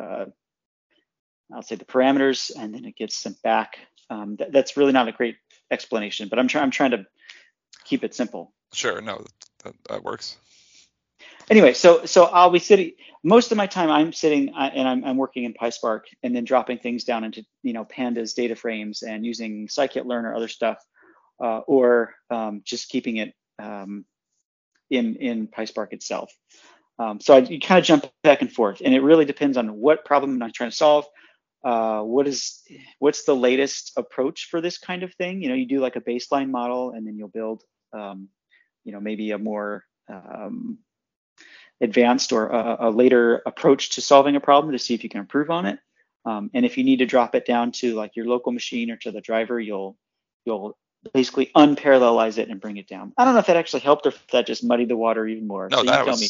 [0.00, 0.26] uh,
[1.52, 3.78] I'll say the parameters, and then it gets sent back.
[4.10, 5.36] Um, th- that's really not a great
[5.70, 7.06] explanation, but I'm trying I'm trying to
[7.84, 8.52] keep it simple.
[8.72, 9.24] Sure, no,
[9.64, 10.36] that, that works.
[11.50, 12.92] Anyway, so so I'll be sitting
[13.24, 13.90] most of my time.
[13.90, 17.44] I'm sitting uh, and I'm, I'm working in PySpark and then dropping things down into
[17.62, 20.78] you know pandas data frames and using scikit-learn or other stuff,
[21.42, 24.04] uh, or um, just keeping it um,
[24.90, 26.30] in in PySpark itself.
[26.98, 29.68] Um, so I, you kind of jump back and forth, and it really depends on
[29.76, 31.06] what problem I'm trying to solve.
[31.64, 32.62] Uh, what is
[32.98, 35.42] what's the latest approach for this kind of thing?
[35.42, 38.28] You know, you do like a baseline model, and then you'll build, um,
[38.84, 40.78] you know, maybe a more um,
[41.80, 45.20] advanced or a, a, later approach to solving a problem to see if you can
[45.20, 45.78] improve on it.
[46.24, 48.96] Um, and if you need to drop it down to like your local machine or
[48.98, 49.96] to the driver, you'll
[50.44, 50.76] you'll
[51.14, 53.12] basically unparallelize it and bring it down.
[53.16, 55.46] I don't know if that actually helped or if that just muddied the water even
[55.46, 55.68] more.
[55.70, 56.28] No, so that was, me,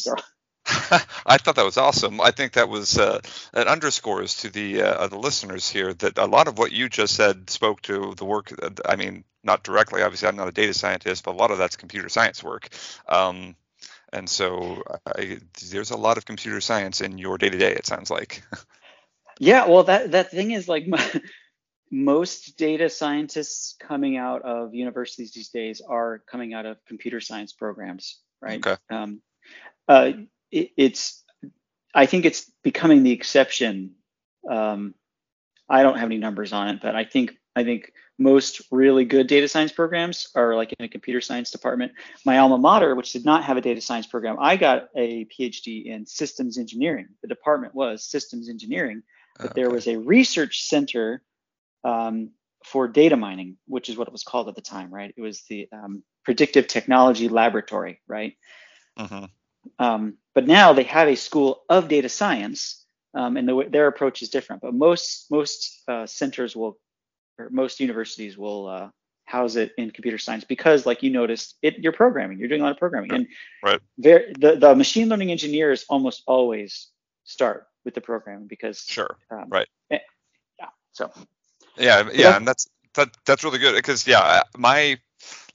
[1.25, 2.21] I thought that was awesome.
[2.21, 3.19] I think that was uh,
[3.53, 7.15] it underscores to the uh, the listeners here that a lot of what you just
[7.15, 8.53] said spoke to the work.
[8.85, 10.03] I mean, not directly.
[10.03, 12.69] Obviously, I'm not a data scientist, but a lot of that's computer science work.
[13.07, 13.55] Um,
[14.11, 15.39] and so I,
[15.71, 17.71] there's a lot of computer science in your day to day.
[17.71, 18.43] It sounds like.
[19.39, 20.85] yeah, well, that that thing is like
[21.91, 27.53] most data scientists coming out of universities these days are coming out of computer science
[27.53, 28.65] programs, right?
[28.65, 28.77] Okay.
[28.89, 29.21] Um,
[29.87, 30.11] uh,
[30.51, 31.23] it, it's
[31.93, 33.95] I think it's becoming the exception.
[34.49, 34.93] Um,
[35.69, 39.27] I don't have any numbers on it, but I think I think most really good
[39.27, 41.93] data science programs are like in a computer science department.
[42.25, 45.85] My alma mater, which did not have a data science program, I got a PhD
[45.85, 47.07] in systems engineering.
[47.21, 49.03] The department was systems engineering,
[49.37, 49.61] but okay.
[49.61, 51.23] there was a research center
[51.83, 52.31] um,
[52.65, 55.13] for data mining, which is what it was called at the time, right?
[55.15, 58.35] It was the um, Predictive Technology Laboratory, right?
[58.97, 59.25] Mm-hmm.
[59.83, 64.21] Um, but now they have a school of data science, um, and the, their approach
[64.21, 64.61] is different.
[64.61, 66.79] But most most uh, centers will
[67.37, 68.89] or most universities will uh,
[69.25, 72.63] house it in computer science because, like you noticed, it you're programming, you're doing a
[72.63, 73.27] lot of programming, and
[73.61, 73.81] right.
[73.97, 76.87] There, the the machine learning engineers almost always
[77.25, 79.99] start with the programming because sure, um, right, eh,
[80.57, 81.11] yeah, so
[81.75, 82.69] yeah, yeah, and that's
[82.99, 84.99] that that's really good because yeah, my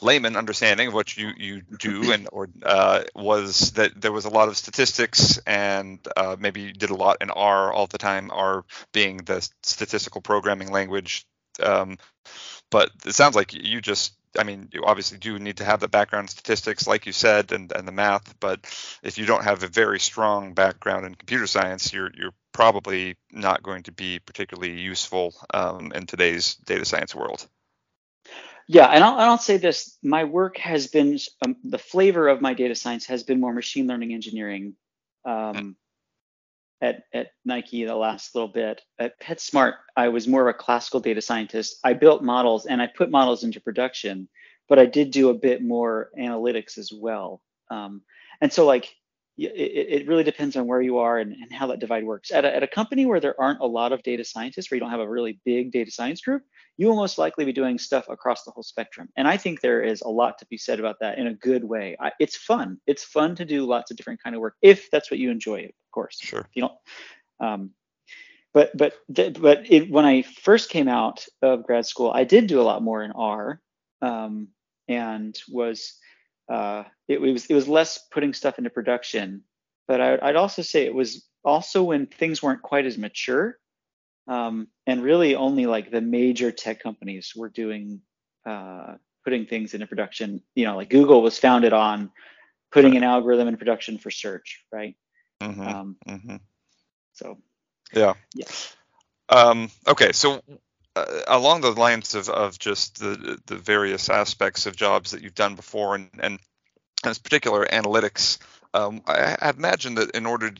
[0.00, 4.30] layman understanding of what you you do and or uh, was that there was a
[4.30, 8.30] lot of statistics and uh, maybe you did a lot in R all the time.
[8.32, 11.26] R being the statistical programming language
[11.62, 11.98] um,
[12.70, 15.86] but it sounds like you just I mean, you obviously do need to have the
[15.86, 18.34] background statistics, like you said, and, and the math.
[18.40, 18.60] But
[19.00, 23.62] if you don't have a very strong background in computer science, you're you're probably not
[23.62, 27.46] going to be particularly useful um, in today's data science world.
[28.66, 32.54] Yeah, and I'll, I'll say this: my work has been um, the flavor of my
[32.54, 34.74] data science has been more machine learning engineering.
[35.26, 35.76] Um,
[36.80, 38.82] at, at Nike the last little bit.
[38.98, 41.78] At PetSmart, I was more of a classical data scientist.
[41.82, 44.28] I built models and I put models into production,
[44.68, 47.40] but I did do a bit more analytics as well.
[47.70, 48.02] Um,
[48.40, 48.94] and so, like,
[49.36, 52.30] it, it, really depends on where you are and, and how that divide works.
[52.30, 54.80] At a, at a company where there aren't a lot of data scientists, where you
[54.80, 56.42] don't have a really big data science group,
[56.76, 59.08] you will most likely be doing stuff across the whole spectrum.
[59.16, 61.64] And I think there is a lot to be said about that in a good
[61.64, 61.96] way.
[62.00, 62.78] I, it's fun.
[62.86, 65.64] It's fun to do lots of different kind of work if that's what you enjoy,
[65.64, 66.18] of course.
[66.20, 66.46] Sure.
[66.54, 66.78] You know,
[67.40, 67.70] um,
[68.52, 72.60] but but but it, when I first came out of grad school, I did do
[72.60, 73.60] a lot more in R,
[74.00, 74.48] um,
[74.86, 75.98] and was
[76.48, 79.42] uh, it, it, was it was less putting stuff into production,
[79.88, 83.58] but I, would also say it was also when things weren't quite as mature,
[84.28, 88.00] um, and really only like the major tech companies were doing
[88.46, 90.42] uh, putting things into production.
[90.54, 92.10] You know, like Google was founded on
[92.72, 92.98] putting right.
[92.98, 94.96] an algorithm in production for search, right?
[95.42, 95.62] Mm-hmm.
[95.62, 96.36] Um, mm-hmm.
[97.12, 97.38] So
[97.94, 98.46] yeah, yeah.
[99.30, 100.42] Um, okay, so
[100.96, 105.34] uh, along the lines of, of just the the various aspects of jobs that you've
[105.34, 106.38] done before, and and
[107.04, 108.38] in particular analytics,
[108.72, 110.52] um, I, I imagine that in order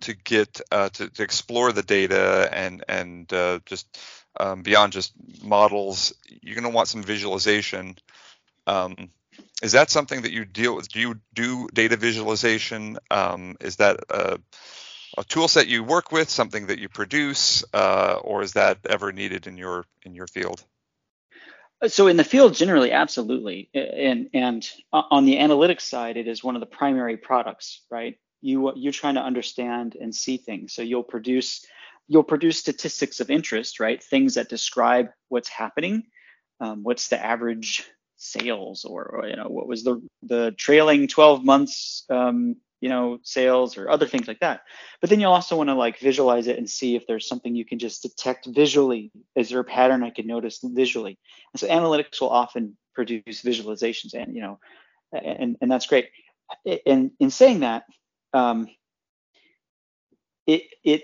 [0.00, 3.98] to get uh, to, to explore the data and and uh, just
[4.38, 5.12] um, beyond just
[5.42, 7.96] models, you're going to want some visualization.
[8.66, 9.10] Um,
[9.62, 10.88] is that something that you deal with?
[10.88, 12.98] Do you do data visualization?
[13.10, 14.36] Um, is that uh,
[15.16, 19.12] a tool set you work with, something that you produce, uh, or is that ever
[19.12, 20.64] needed in your in your field?
[21.88, 26.56] So in the field, generally, absolutely, and and on the analytics side, it is one
[26.56, 28.18] of the primary products, right?
[28.40, 30.72] you you're trying to understand and see things.
[30.72, 31.66] So you'll produce
[32.08, 34.02] you'll produce statistics of interest, right?
[34.02, 36.04] Things that describe what's happening.
[36.60, 37.84] Um, what's the average
[38.16, 43.18] sales, or, or, you know, what was the the trailing 12 months, um, you know,
[43.22, 44.62] sales, or other things like that.
[45.00, 47.64] But then you'll also want to like visualize it and see if there's something you
[47.64, 49.10] can just detect visually.
[49.34, 51.18] Is there a pattern I can notice visually?
[51.52, 54.58] And so analytics will often produce visualizations, and you know,
[55.12, 56.08] and and that's great.
[56.84, 57.84] And in saying that,
[58.32, 58.68] um,
[60.46, 61.02] it it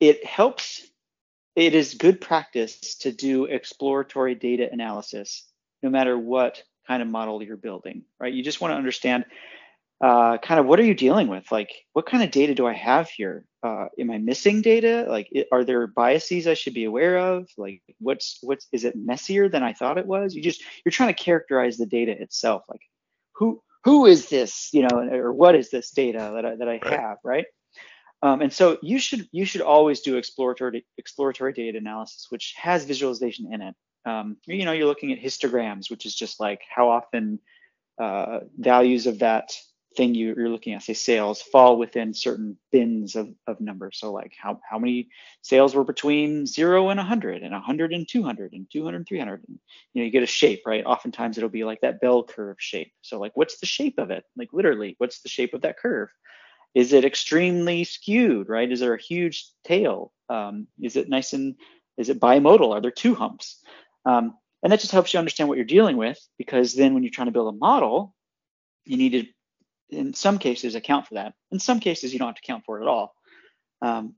[0.00, 0.82] it helps.
[1.54, 5.48] It is good practice to do exploratory data analysis,
[5.82, 8.32] no matter what kind of model you're building, right?
[8.32, 9.24] You just want to understand
[10.00, 11.50] uh, kind of what are you dealing with?
[11.50, 13.44] Like, what kind of data do I have here?
[13.62, 15.06] Uh, am I missing data?
[15.08, 17.48] Like, it, are there biases I should be aware of?
[17.56, 20.34] Like, what's what's is it messier than I thought it was?
[20.34, 22.64] You just you're trying to characterize the data itself.
[22.68, 22.82] Like,
[23.34, 24.68] who who is this?
[24.72, 27.00] You know, or what is this data that I, that I right.
[27.00, 27.46] have, right?
[28.22, 32.84] Um, and so you should you should always do exploratory exploratory data analysis, which has
[32.84, 33.74] visualization in it.
[34.04, 37.40] Um, you know, you're looking at histograms, which is just like how often
[37.98, 39.52] uh, values of that
[39.96, 43.98] thing you, are looking at, say sales, fall within certain bins of, of numbers.
[43.98, 45.08] So like how, how many
[45.42, 49.44] sales were between zero and 100 and 100 and 200 and 200 and 300.
[49.48, 49.58] And,
[49.92, 50.84] you know, you get a shape, right?
[50.84, 52.92] Oftentimes it'll be like that bell curve shape.
[53.02, 54.24] So like what's the shape of it?
[54.36, 56.10] Like literally, what's the shape of that curve?
[56.74, 58.70] Is it extremely skewed, right?
[58.70, 60.12] Is there a huge tail?
[60.28, 61.56] Um, is it nice and,
[61.96, 62.74] is it bimodal?
[62.74, 63.62] Are there two humps?
[64.04, 67.10] Um, and that just helps you understand what you're dealing with because then when you're
[67.10, 68.14] trying to build a model,
[68.84, 69.24] you need to,
[69.90, 71.34] in some cases, account for that.
[71.50, 73.14] In some cases, you don't have to account for it at all.
[73.82, 74.14] Um,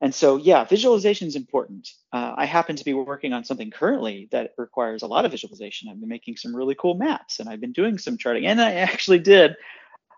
[0.00, 1.88] and so, yeah, visualization is important.
[2.12, 5.88] Uh, I happen to be working on something currently that requires a lot of visualization.
[5.88, 8.46] I've been making some really cool maps and I've been doing some charting.
[8.46, 9.54] And I actually did,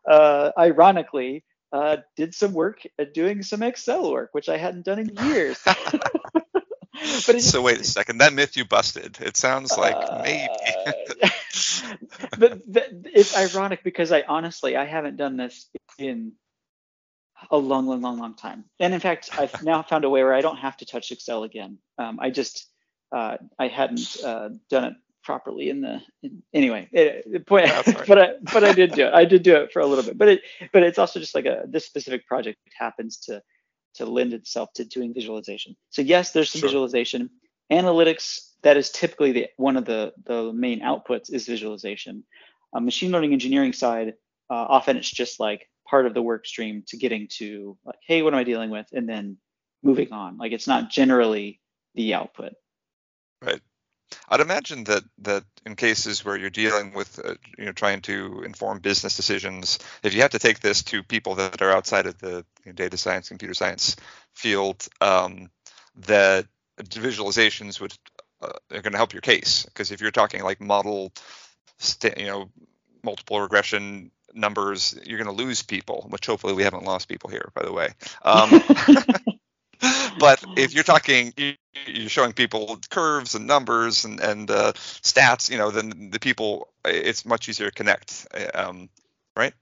[0.09, 5.01] uh, ironically, uh, did some work at doing some Excel work, which I hadn't done
[5.01, 5.59] in years.
[7.27, 9.19] but so wait a second, that myth you busted.
[9.21, 10.49] It sounds like uh, maybe.
[12.39, 15.69] but, it's ironic because I honestly I haven't done this
[15.99, 16.33] in
[17.51, 18.65] a long, long, long, long time.
[18.81, 21.43] And in fact, I've now found a way where I don't have to touch Excel
[21.45, 21.79] again.
[21.99, 22.67] Um, I just
[23.13, 27.67] uh, I hadn't uh, done it properly in the in, anyway it, the point
[28.07, 30.19] but i but i did do it i did do it for a little bit
[30.19, 33.43] but it but it's also just like a this specific project happens to
[33.95, 36.69] to lend itself to doing visualization so yes there's some sure.
[36.69, 37.31] visualization
[37.73, 42.25] analytics that is typically the one of the the main outputs is visualization.
[42.73, 44.15] Uh, machine learning engineering side
[44.51, 48.23] uh, often it's just like part of the work stream to getting to like hey
[48.23, 48.87] what am i dealing with?
[48.93, 49.37] And then
[49.83, 50.39] moving on.
[50.39, 51.61] Like it's not generally
[51.95, 52.55] the output.
[53.41, 53.61] Right.
[54.29, 58.43] I'd imagine that that in cases where you're dealing with uh, you know trying to
[58.45, 62.19] inform business decisions, if you have to take this to people that are outside of
[62.19, 63.97] the you know, data science, computer science
[64.35, 65.51] field, um,
[65.97, 66.47] that
[66.79, 67.95] visualizations would
[68.45, 71.13] uh, are going to help your case because if you're talking like model,
[72.17, 72.51] you know,
[73.03, 77.51] multiple regression numbers, you're going to lose people, which hopefully we haven't lost people here,
[77.55, 77.89] by the way.
[78.25, 78.51] Um,
[80.19, 85.59] but if you're talking, you're showing people curves and numbers and, and uh, stats, you
[85.59, 88.89] know, then the people, it's much easier to connect, um,
[89.37, 89.53] right?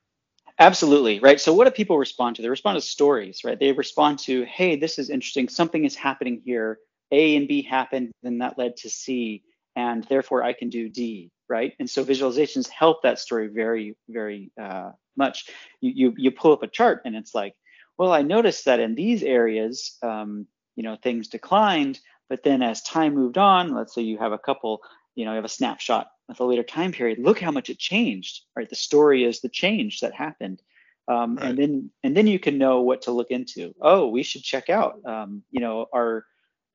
[0.58, 1.40] Absolutely, right.
[1.40, 2.42] So what do people respond to?
[2.42, 3.58] They respond to stories, right?
[3.58, 5.48] They respond to, hey, this is interesting.
[5.48, 6.78] Something is happening here.
[7.12, 9.44] A and B happened, then that led to C,
[9.76, 11.74] and therefore I can do D, right?
[11.78, 15.50] And so visualizations help that story very, very uh, much.
[15.80, 17.54] You, you you pull up a chart and it's like,
[17.98, 22.82] well, I noticed that in these areas, um, you know, things declined, but then as
[22.82, 24.80] time moved on, let's say you have a couple,
[25.14, 27.78] you know, you have a snapshot with a later time period, look how much it
[27.78, 28.70] changed, right?
[28.70, 30.62] The story is the change that happened.
[31.08, 31.50] Um, right.
[31.50, 33.74] And then and then you can know what to look into.
[33.80, 36.24] Oh, we should check out, um, you know, our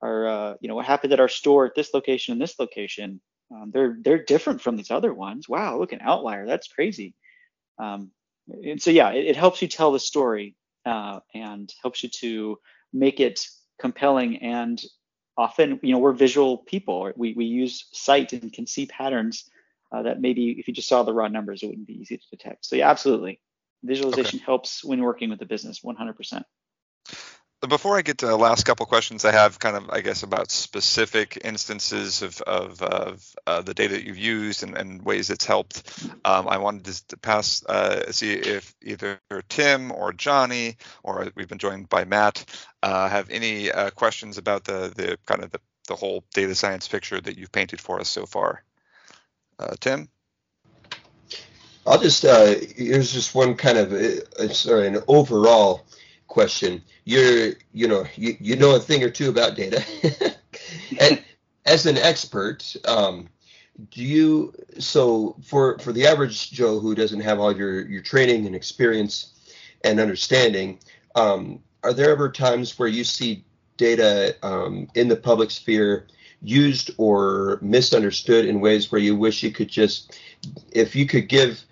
[0.01, 3.21] our uh, you know what happened at our store at this location and this location.
[3.51, 5.47] Um, they're they're different from these other ones.
[5.47, 6.45] Wow, look an outlier.
[6.45, 7.15] That's crazy.
[7.79, 8.11] Um,
[8.49, 12.59] and so yeah, it, it helps you tell the story uh, and helps you to
[12.93, 13.45] make it
[13.79, 14.81] compelling and
[15.37, 19.49] often you know we're visual people we, we use sight and can see patterns
[19.91, 22.23] uh, that maybe if you just saw the raw numbers it wouldn't be easy to
[22.31, 23.39] detect so yeah absolutely
[23.83, 24.45] visualization okay.
[24.45, 26.43] helps when working with the business 100%
[27.65, 30.51] before I get to the last couple questions, I have kind of, I guess, about
[30.51, 35.45] specific instances of, of, of uh, the data that you've used and, and ways it's
[35.45, 36.05] helped.
[36.23, 41.57] Um, I wanted to pass, uh, see if either Tim or Johnny, or we've been
[41.57, 42.45] joined by Matt,
[42.83, 46.87] uh, have any uh, questions about the, the kind of the, the whole data science
[46.87, 48.63] picture that you've painted for us so far.
[49.57, 50.09] Uh, Tim?
[51.87, 55.85] I'll just uh, here's just one kind of sorry an overall
[56.27, 56.81] question.
[57.05, 59.83] You're you know you, you know a thing or two about data,
[60.99, 61.23] and
[61.65, 63.27] as an expert, um,
[63.91, 68.45] do you so for for the average Joe who doesn't have all your your training
[68.45, 69.33] and experience
[69.83, 70.79] and understanding,
[71.15, 73.43] um, are there ever times where you see
[73.77, 76.07] data um, in the public sphere
[76.41, 80.19] used or misunderstood in ways where you wish you could just
[80.71, 81.63] if you could give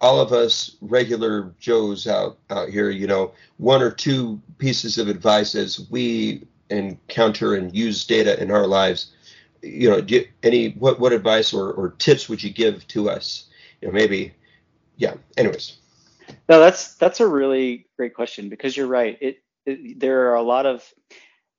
[0.00, 5.08] all of us regular joes out out here you know one or two pieces of
[5.08, 9.12] advice as we encounter and use data in our lives.
[9.62, 13.46] You know you, any what what advice or, or tips would you give to us?
[13.80, 14.32] You know maybe
[14.96, 15.76] yeah anyways.
[16.48, 19.18] No that's that's a really great question because you're right.
[19.20, 20.82] It, it there are a lot of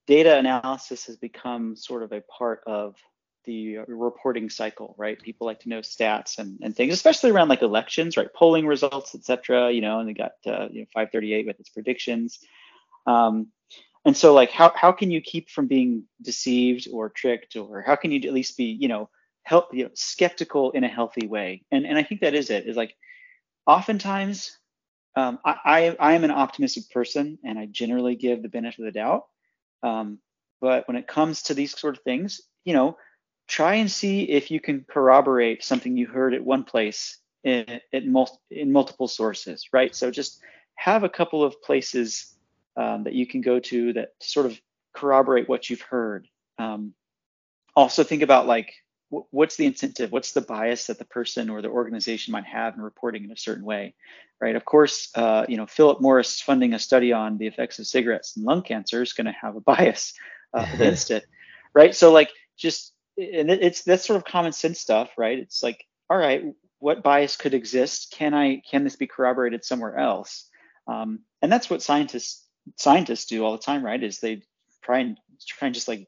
[0.08, 2.96] data analysis has become sort of a part of
[3.46, 5.22] the reporting cycle, right?
[5.22, 8.34] People like to know stats and, and things, especially around like elections, right?
[8.34, 11.70] Polling results, et cetera, you know, and they got, uh, you know, 538 with its
[11.70, 12.40] predictions.
[13.08, 13.48] Um,
[14.06, 17.96] and so like, how, how can you keep from being deceived or tricked, or how
[17.96, 19.10] can you at least be, you know,
[19.44, 21.64] help, you know, skeptical in a healthy way?
[21.72, 22.96] And, and I think that is it, is like,
[23.66, 24.58] oftentimes
[25.16, 28.86] um, I, I, I am an optimistic person and I generally give the benefit of
[28.86, 29.26] the doubt.
[29.84, 30.20] Um,
[30.62, 32.98] but when it comes to these sort of things, you know,
[33.52, 38.10] try and see if you can corroborate something you heard at one place in, in,
[38.10, 39.94] mul- in multiple sources, right?
[39.94, 40.40] So just
[40.76, 42.34] have a couple of places
[42.78, 44.58] um, that you can go to that sort of
[44.94, 46.30] corroborate what you've heard.
[46.58, 46.94] Um,
[47.76, 48.74] also think about like
[49.12, 52.76] w- what's the incentive, what's the bias that the person or the organization might have
[52.76, 53.96] in reporting in a certain way,
[54.40, 54.56] right?
[54.56, 58.38] Of course, uh, you know Philip Morris funding a study on the effects of cigarettes
[58.38, 60.14] and lung cancer is going to have a bias
[60.54, 61.26] uh, against it,
[61.74, 61.94] right?
[61.94, 65.40] So like just and it's that's sort of common sense stuff, right?
[65.40, 66.44] It's like, all right,
[66.80, 68.14] what bias could exist?
[68.18, 70.50] Can I can this be corroborated somewhere else?
[70.88, 72.48] Um, and that's what scientists
[72.78, 74.02] scientists do all the time, right?
[74.02, 74.44] Is they
[74.84, 75.18] try and
[75.48, 76.08] try and just like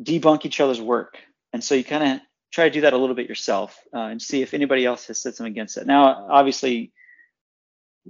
[0.00, 1.18] debunk each other's work.
[1.52, 2.20] And so you kind of
[2.52, 5.20] try to do that a little bit yourself uh, and see if anybody else has
[5.20, 5.86] said something against it.
[5.86, 6.92] Now, obviously,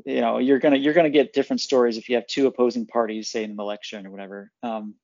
[0.05, 3.31] you know you're gonna you're gonna get different stories if you have two opposing parties,
[3.31, 4.51] say in an election or whatever.
[4.63, 4.95] Um,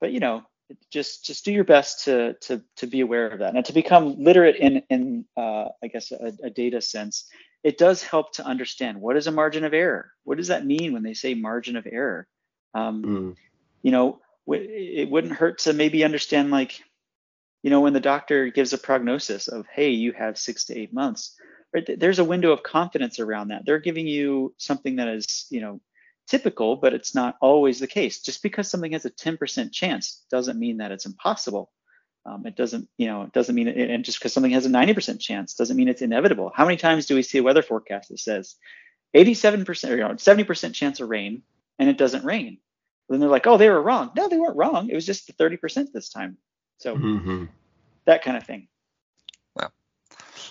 [0.00, 0.42] but you know,
[0.90, 4.16] just just do your best to to to be aware of that and to become
[4.22, 7.28] literate in in uh, I guess a, a, data sense.
[7.62, 10.12] It does help to understand what is a margin of error.
[10.24, 12.28] What does that mean when they say margin of error?
[12.74, 13.36] Um, mm.
[13.82, 16.82] You know, it wouldn't hurt to maybe understand like,
[17.62, 20.92] you know, when the doctor gives a prognosis of, hey, you have six to eight
[20.92, 21.34] months.
[21.74, 21.98] Right?
[21.98, 23.66] There's a window of confidence around that.
[23.66, 25.80] They're giving you something that is, you know,
[26.26, 28.20] typical, but it's not always the case.
[28.20, 31.70] Just because something has a 10% chance doesn't mean that it's impossible.
[32.24, 34.70] Um, it doesn't, you know, it doesn't mean, it, and just because something has a
[34.70, 36.50] 90% chance doesn't mean it's inevitable.
[36.54, 38.56] How many times do we see a weather forecast that says
[39.14, 41.42] 87% or you know, 70% chance of rain
[41.78, 42.58] and it doesn't rain?
[43.08, 44.10] Then they're like, oh, they were wrong.
[44.16, 44.90] No, they weren't wrong.
[44.90, 46.36] It was just the 30% this time.
[46.78, 47.44] So mm-hmm.
[48.06, 48.66] that kind of thing.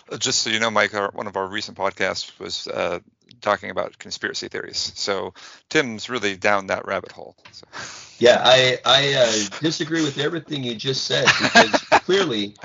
[0.09, 2.99] Well, just so you know, Mike, our, one of our recent podcasts was uh,
[3.41, 4.91] talking about conspiracy theories.
[4.95, 5.33] So
[5.69, 7.35] Tim's really down that rabbit hole.
[7.51, 7.67] So.
[8.17, 11.71] Yeah, I I uh, disagree with everything you just said because
[12.05, 12.55] clearly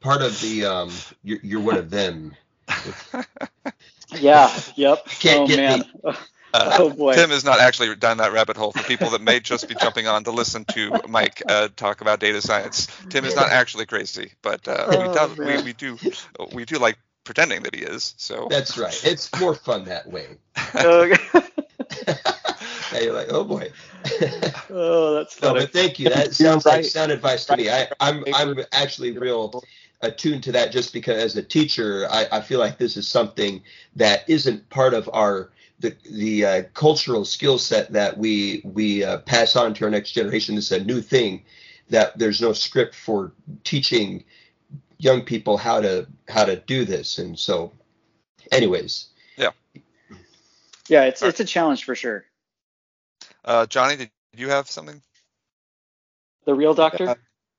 [0.00, 0.90] part of the um
[1.22, 2.34] you're, you're one of them.
[4.18, 4.52] yeah.
[4.74, 5.06] Yep.
[5.20, 5.84] Can't oh get man.
[6.04, 6.12] Me.
[6.56, 7.14] Uh, oh boy.
[7.14, 10.06] Tim is not actually down that rabbit hole for people that may just be jumping
[10.06, 12.88] on to listen to Mike uh, talk about data science.
[13.08, 15.98] Tim is not actually crazy, but uh, oh, we, we, we, do
[16.52, 18.14] we do like pretending that he is.
[18.16, 18.98] So that's right.
[19.04, 20.26] It's more fun that way.
[20.74, 21.16] yeah,
[23.00, 23.70] you're like, oh boy.
[24.70, 25.54] oh, that's funny.
[25.54, 26.08] No, but thank you.
[26.08, 27.68] That sounds like sound advice to me.
[27.68, 29.62] I, I'm I'm actually real
[30.00, 33.62] attuned to that just because as a teacher, I, I feel like this is something
[33.96, 35.50] that isn't part of our
[35.80, 40.12] the the uh, cultural skill set that we we uh, pass on to our next
[40.12, 40.56] generation.
[40.56, 41.42] Is a new thing
[41.88, 43.32] that there's no script for
[43.64, 44.24] teaching
[44.98, 47.18] young people how to how to do this.
[47.18, 47.72] And so
[48.52, 49.06] anyways.
[49.36, 49.50] Yeah.
[50.88, 52.24] Yeah it's it's a challenge for sure.
[53.44, 55.02] Uh johnny did you have something?
[56.44, 57.10] The real doctor?
[57.10, 57.14] Uh,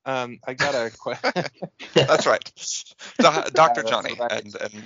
[0.05, 1.43] um i got a question
[1.93, 2.51] that's right.
[3.53, 4.83] Dr johnny and and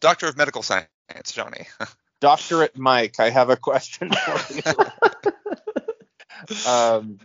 [0.00, 0.88] doctor of medical science
[1.26, 1.66] johnny
[2.22, 4.62] doctorate mike i have a question for you
[6.70, 7.18] um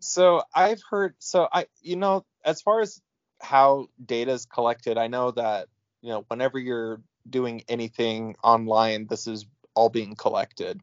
[0.00, 3.00] so i've heard so i you know as far as
[3.40, 4.98] how data is collected.
[4.98, 5.68] I know that
[6.02, 10.80] you know whenever you're doing anything online, this is all being collected.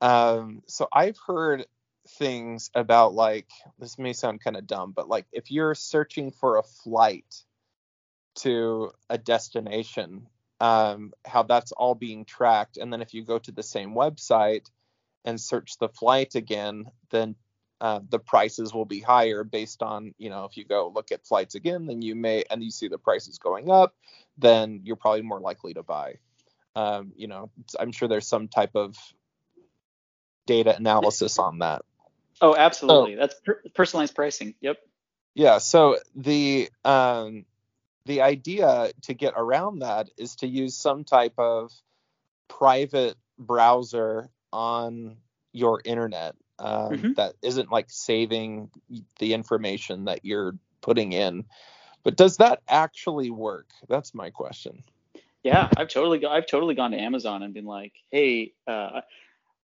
[0.00, 1.66] Um, so I've heard
[2.08, 6.56] things about like this may sound kind of dumb, but like if you're searching for
[6.56, 7.44] a flight
[8.36, 10.26] to a destination,
[10.60, 12.76] um, how that's all being tracked.
[12.76, 14.66] And then if you go to the same website
[15.24, 17.34] and search the flight again, then
[17.80, 21.26] uh, the prices will be higher based on, you know, if you go look at
[21.26, 23.94] flights again, then you may, and you see the prices going up,
[24.36, 26.16] then you're probably more likely to buy.
[26.76, 28.96] Um, you know, I'm sure there's some type of
[30.46, 31.82] data analysis on that.
[32.40, 33.16] Oh, absolutely.
[33.16, 34.54] That's per- personalized pricing.
[34.60, 34.78] Yep.
[35.34, 35.58] Yeah.
[35.58, 37.44] So the um,
[38.06, 41.72] the idea to get around that is to use some type of
[42.48, 45.16] private browser on
[45.52, 47.12] your internet um, mm-hmm.
[47.14, 48.70] that isn't like saving
[49.18, 51.44] the information that you're putting in.
[52.02, 53.66] But does that actually work?
[53.88, 54.82] That's my question.
[55.42, 59.00] Yeah, I've totally I've totally gone to Amazon and been like, hey, uh,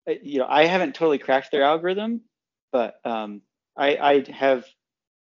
[0.06, 2.22] you know, I haven't totally cracked their algorithm,
[2.72, 3.42] but um,
[3.76, 4.64] I, I have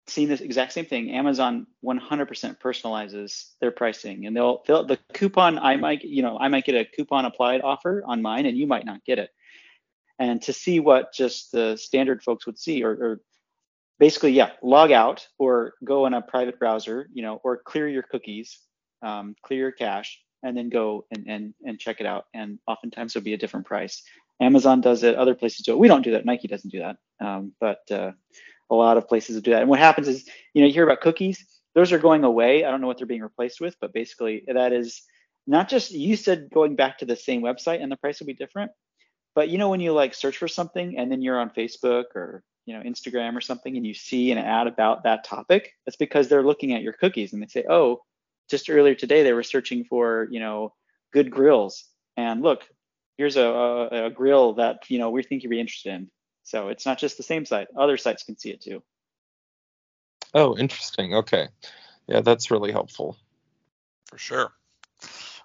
[0.09, 1.11] seen this exact same thing.
[1.11, 6.47] Amazon 100% personalizes their pricing, and they'll, they'll the coupon I might you know I
[6.47, 9.31] might get a coupon applied offer on mine, and you might not get it.
[10.17, 13.21] And to see what just the standard folks would see or, or
[13.99, 18.03] basically yeah log out or go in a private browser you know or clear your
[18.03, 18.59] cookies
[19.01, 23.15] um, clear your cache and then go and, and and check it out and oftentimes
[23.15, 24.03] it'll be a different price.
[24.41, 25.79] Amazon does it other places do it.
[25.79, 26.25] We don't do that.
[26.25, 26.97] Nike doesn't do that.
[27.19, 28.11] Um, but uh,
[28.69, 29.61] a lot of places do that.
[29.61, 31.45] And what happens is you know you hear about cookies
[31.75, 32.65] those are going away.
[32.65, 35.01] I don't know what they're being replaced with but basically that is
[35.47, 38.33] not just you said going back to the same website and the price will be
[38.33, 38.71] different
[39.35, 42.43] but you know when you like search for something and then you're on Facebook or
[42.65, 46.27] you know Instagram or something and you see an ad about that topic, that's because
[46.27, 48.01] they're looking at your cookies and they say, "Oh,
[48.49, 50.73] just earlier today they were searching for, you know,
[51.13, 51.85] good grills.
[52.17, 52.63] And look,
[53.17, 56.11] here's a, a, a grill that, you know, we think you'd be interested in."
[56.49, 57.67] So it's not just the same site.
[57.77, 58.81] Other sites can see it too.
[60.33, 61.13] Oh, interesting.
[61.13, 61.47] Okay.
[62.07, 63.15] Yeah, that's really helpful.
[64.07, 64.51] For sure.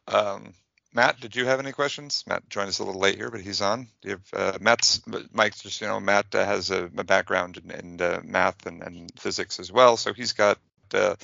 [0.09, 0.55] Um,
[0.95, 2.25] Matt, did you have any questions?
[2.27, 3.89] Matt joined us a little late here, but he's on.
[4.01, 7.59] Do you have uh, Matt's Mike's Just you know, Matt uh, has a, a, background
[7.63, 10.59] in, in uh, math and, and, physics as well, so he's got
[10.95, 11.17] uh,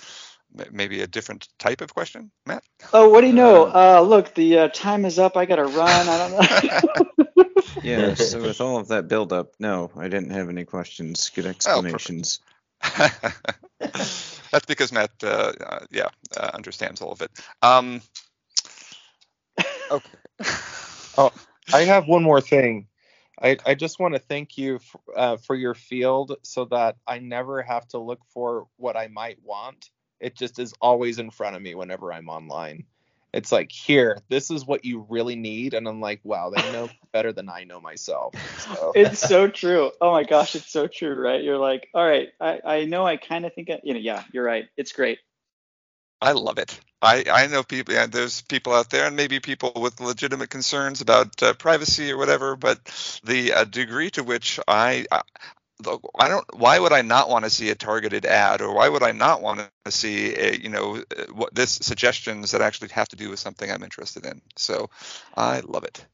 [0.70, 2.30] maybe a different type of question.
[2.44, 2.64] Matt?
[2.92, 3.66] Oh, what do you know?
[3.66, 5.38] Uh, uh, look, the time is up.
[5.38, 6.08] I got to run.
[6.08, 7.06] I don't know.
[7.82, 8.14] yeah.
[8.14, 11.30] So with all of that build up, no, I didn't have any questions.
[11.30, 12.40] Good explanations.
[12.82, 13.08] Oh,
[14.52, 15.52] That's because Matt, uh,
[15.90, 17.30] yeah, understands all of it.
[17.62, 18.00] Um,
[19.90, 20.18] Okay.
[21.18, 21.32] oh,
[21.72, 22.86] I have one more thing.
[23.42, 27.18] I, I just want to thank you for, uh, for your field so that I
[27.18, 29.90] never have to look for what I might want.
[30.20, 32.84] It just is always in front of me whenever I'm online.
[33.32, 35.74] It's like, here, this is what you really need.
[35.74, 38.34] And I'm like, wow, they know better than I know myself.
[38.58, 38.92] So.
[38.94, 39.92] It's so true.
[40.00, 41.42] Oh my gosh, it's so true, right?
[41.42, 44.24] You're like, all right, I, I know I kind of think, I, you know, yeah,
[44.32, 44.66] you're right.
[44.76, 45.18] It's great.
[46.20, 46.78] I love it.
[47.02, 47.94] I, I know people.
[47.94, 52.18] Yeah, there's people out there, and maybe people with legitimate concerns about uh, privacy or
[52.18, 52.56] whatever.
[52.56, 52.84] But
[53.24, 55.22] the uh, degree to which I, I,
[56.18, 56.44] I don't.
[56.54, 59.42] Why would I not want to see a targeted ad, or why would I not
[59.42, 63.30] want to see, a, you know, uh, what this suggestions that actually have to do
[63.30, 64.40] with something I'm interested in?
[64.56, 64.90] So,
[65.36, 66.04] I love it.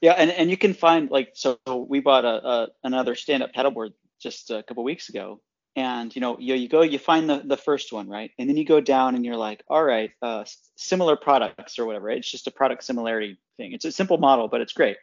[0.00, 3.92] Yeah, and, and you can find like so we bought a, a another stand-up paddleboard
[4.20, 5.40] just a couple weeks ago,
[5.76, 8.56] and you know you, you go you find the, the first one right and then
[8.56, 10.44] you go down and you're like all right uh,
[10.76, 12.18] similar products or whatever right?
[12.18, 14.96] it's just a product similarity thing it's a simple model but it's great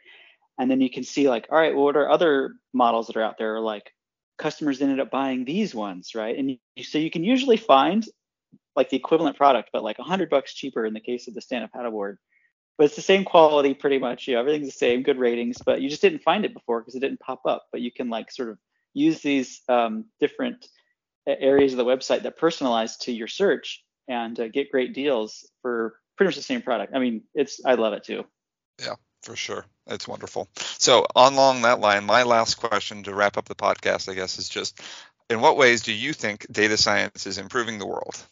[0.58, 3.22] and then you can see like all right well, what are other models that are
[3.22, 3.92] out there like
[4.38, 8.06] customers ended up buying these ones right and you, so you can usually find
[8.76, 11.70] like the equivalent product but like 100 bucks cheaper in the case of the stand-up
[11.72, 12.16] paddleboard
[12.76, 15.80] but it's the same quality pretty much you know everything's the same good ratings but
[15.80, 18.30] you just didn't find it before because it didn't pop up but you can like
[18.30, 18.58] sort of
[18.94, 20.66] use these um, different
[21.26, 25.96] areas of the website that personalize to your search and uh, get great deals for
[26.16, 26.94] pretty much the same product.
[26.94, 28.24] I mean, it's I love it too.
[28.80, 29.64] Yeah, for sure.
[29.86, 30.48] It's wonderful.
[30.78, 34.48] So along that line, my last question to wrap up the podcast, I guess, is
[34.48, 34.80] just
[35.30, 38.22] in what ways do you think data science is improving the world?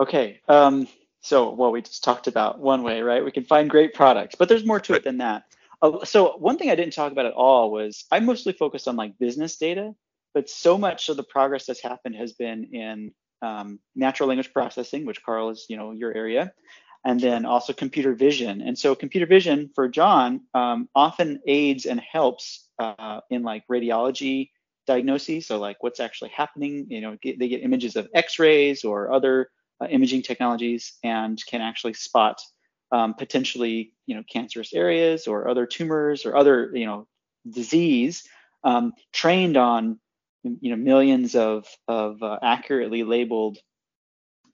[0.00, 0.40] Okay.
[0.48, 0.88] Um,
[1.20, 3.24] so, well, we just talked about one way, right?
[3.24, 5.00] We can find great products, but there's more to right.
[5.00, 5.44] it than that.
[5.82, 8.96] Uh, so one thing I didn't talk about at all was I mostly focused on
[8.96, 9.94] like business data,
[10.34, 13.12] but so much of the progress that's happened has been in
[13.42, 16.52] um, natural language processing, which Carl is, you know, your area,
[17.04, 18.60] and then also computer vision.
[18.60, 24.50] And so computer vision for John um, often aids and helps uh, in like radiology
[24.86, 25.46] diagnoses.
[25.46, 29.50] So like what's actually happening, you know, get, they get images of X-rays or other
[29.80, 32.40] uh, imaging technologies and can actually spot
[32.90, 37.06] um, potentially you know cancerous areas or other tumors or other you know
[37.48, 38.24] disease
[38.64, 39.98] um, trained on
[40.42, 43.58] you know millions of of uh, accurately labeled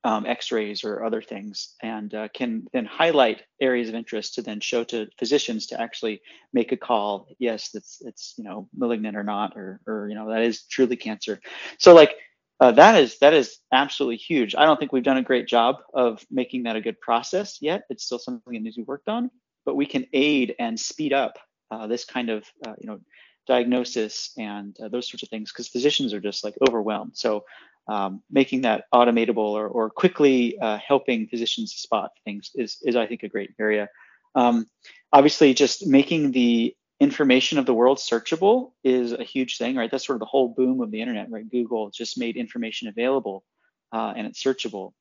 [0.04, 4.60] um, x-rays or other things and uh, can then highlight areas of interest to then
[4.60, 6.20] show to physicians to actually
[6.52, 10.30] make a call yes that's it's you know malignant or not or or you know
[10.30, 11.40] that is truly cancer.
[11.78, 12.16] So like
[12.60, 14.54] uh, that is that is absolutely huge.
[14.54, 17.82] I don't think we've done a great job of making that a good process yet.
[17.90, 19.30] It's still something that needs to be worked on
[19.64, 21.38] but we can aid and speed up
[21.70, 23.00] uh, this kind of uh, you know
[23.46, 27.12] diagnosis and uh, those sorts of things because physicians are just like overwhelmed.
[27.14, 27.44] So
[27.86, 33.06] um, making that automatable or, or quickly uh, helping physicians spot things is, is I
[33.06, 33.88] think a great area.
[34.34, 34.66] Um,
[35.12, 39.90] obviously, just making the information of the world searchable is a huge thing, right?
[39.90, 41.48] That's sort of the whole boom of the internet, right?
[41.48, 43.44] Google just made information available
[43.92, 44.92] uh, and it's searchable.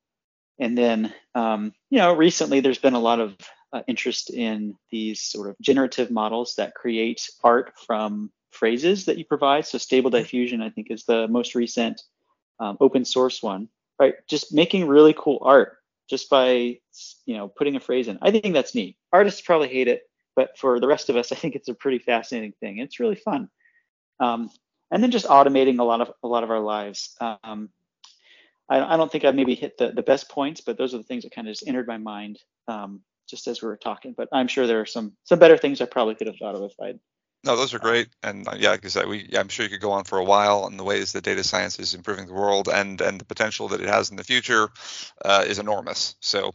[0.59, 3.35] And then, um, you know, recently there's been a lot of
[3.71, 9.25] uh, interest in these sort of generative models that create art from phrases that you
[9.25, 9.65] provide.
[9.65, 12.01] So Stable Diffusion, I think, is the most recent
[12.63, 13.67] um, open source one,
[13.99, 14.15] right?
[14.27, 16.79] Just making really cool art just by
[17.25, 18.17] you know putting a phrase in.
[18.21, 18.95] I think that's neat.
[19.11, 20.03] Artists probably hate it,
[20.35, 22.77] but for the rest of us, I think it's a pretty fascinating thing.
[22.79, 23.49] It's really fun.
[24.19, 24.49] Um,
[24.91, 27.15] and then just automating a lot of a lot of our lives.
[27.19, 27.69] Um,
[28.69, 31.03] I, I, don't think I've maybe hit the, the best points, but those are the
[31.03, 32.39] things that kind of just entered my mind
[32.69, 34.13] um, just as we were talking.
[34.15, 36.63] But I'm sure there are some some better things I probably could have thought of
[36.63, 36.99] if I'd
[37.43, 39.81] no, those are great, and uh, yeah, like I said, we I'm sure you could
[39.81, 42.69] go on for a while on the ways that data science is improving the world,
[42.69, 44.69] and and the potential that it has in the future
[45.23, 46.15] uh, is enormous.
[46.21, 46.53] So,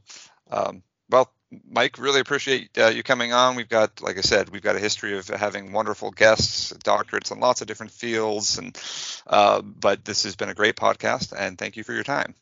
[0.51, 1.30] um, well,
[1.70, 3.57] Mike, really appreciate uh, you coming on.
[3.57, 7.41] We've got, like I said, we've got a history of having wonderful guests, doctorates in
[7.41, 8.78] lots of different fields, and
[9.26, 12.34] uh, but this has been a great podcast, and thank you for your time.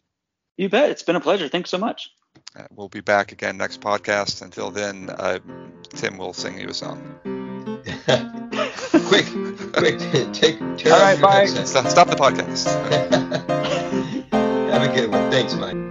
[0.57, 1.49] You bet, it's been a pleasure.
[1.49, 2.11] Thanks so much.
[2.57, 4.43] Uh, we'll be back again next podcast.
[4.43, 5.41] Until then, uh,
[5.91, 7.76] Tim will sing you a song.
[9.07, 9.27] quick,
[9.73, 9.99] quick,
[10.33, 10.61] take.
[10.61, 11.47] All right, bye.
[11.47, 12.67] Stop, stop the podcast.
[14.71, 15.29] Have a good one.
[15.31, 15.86] Thanks, Mike.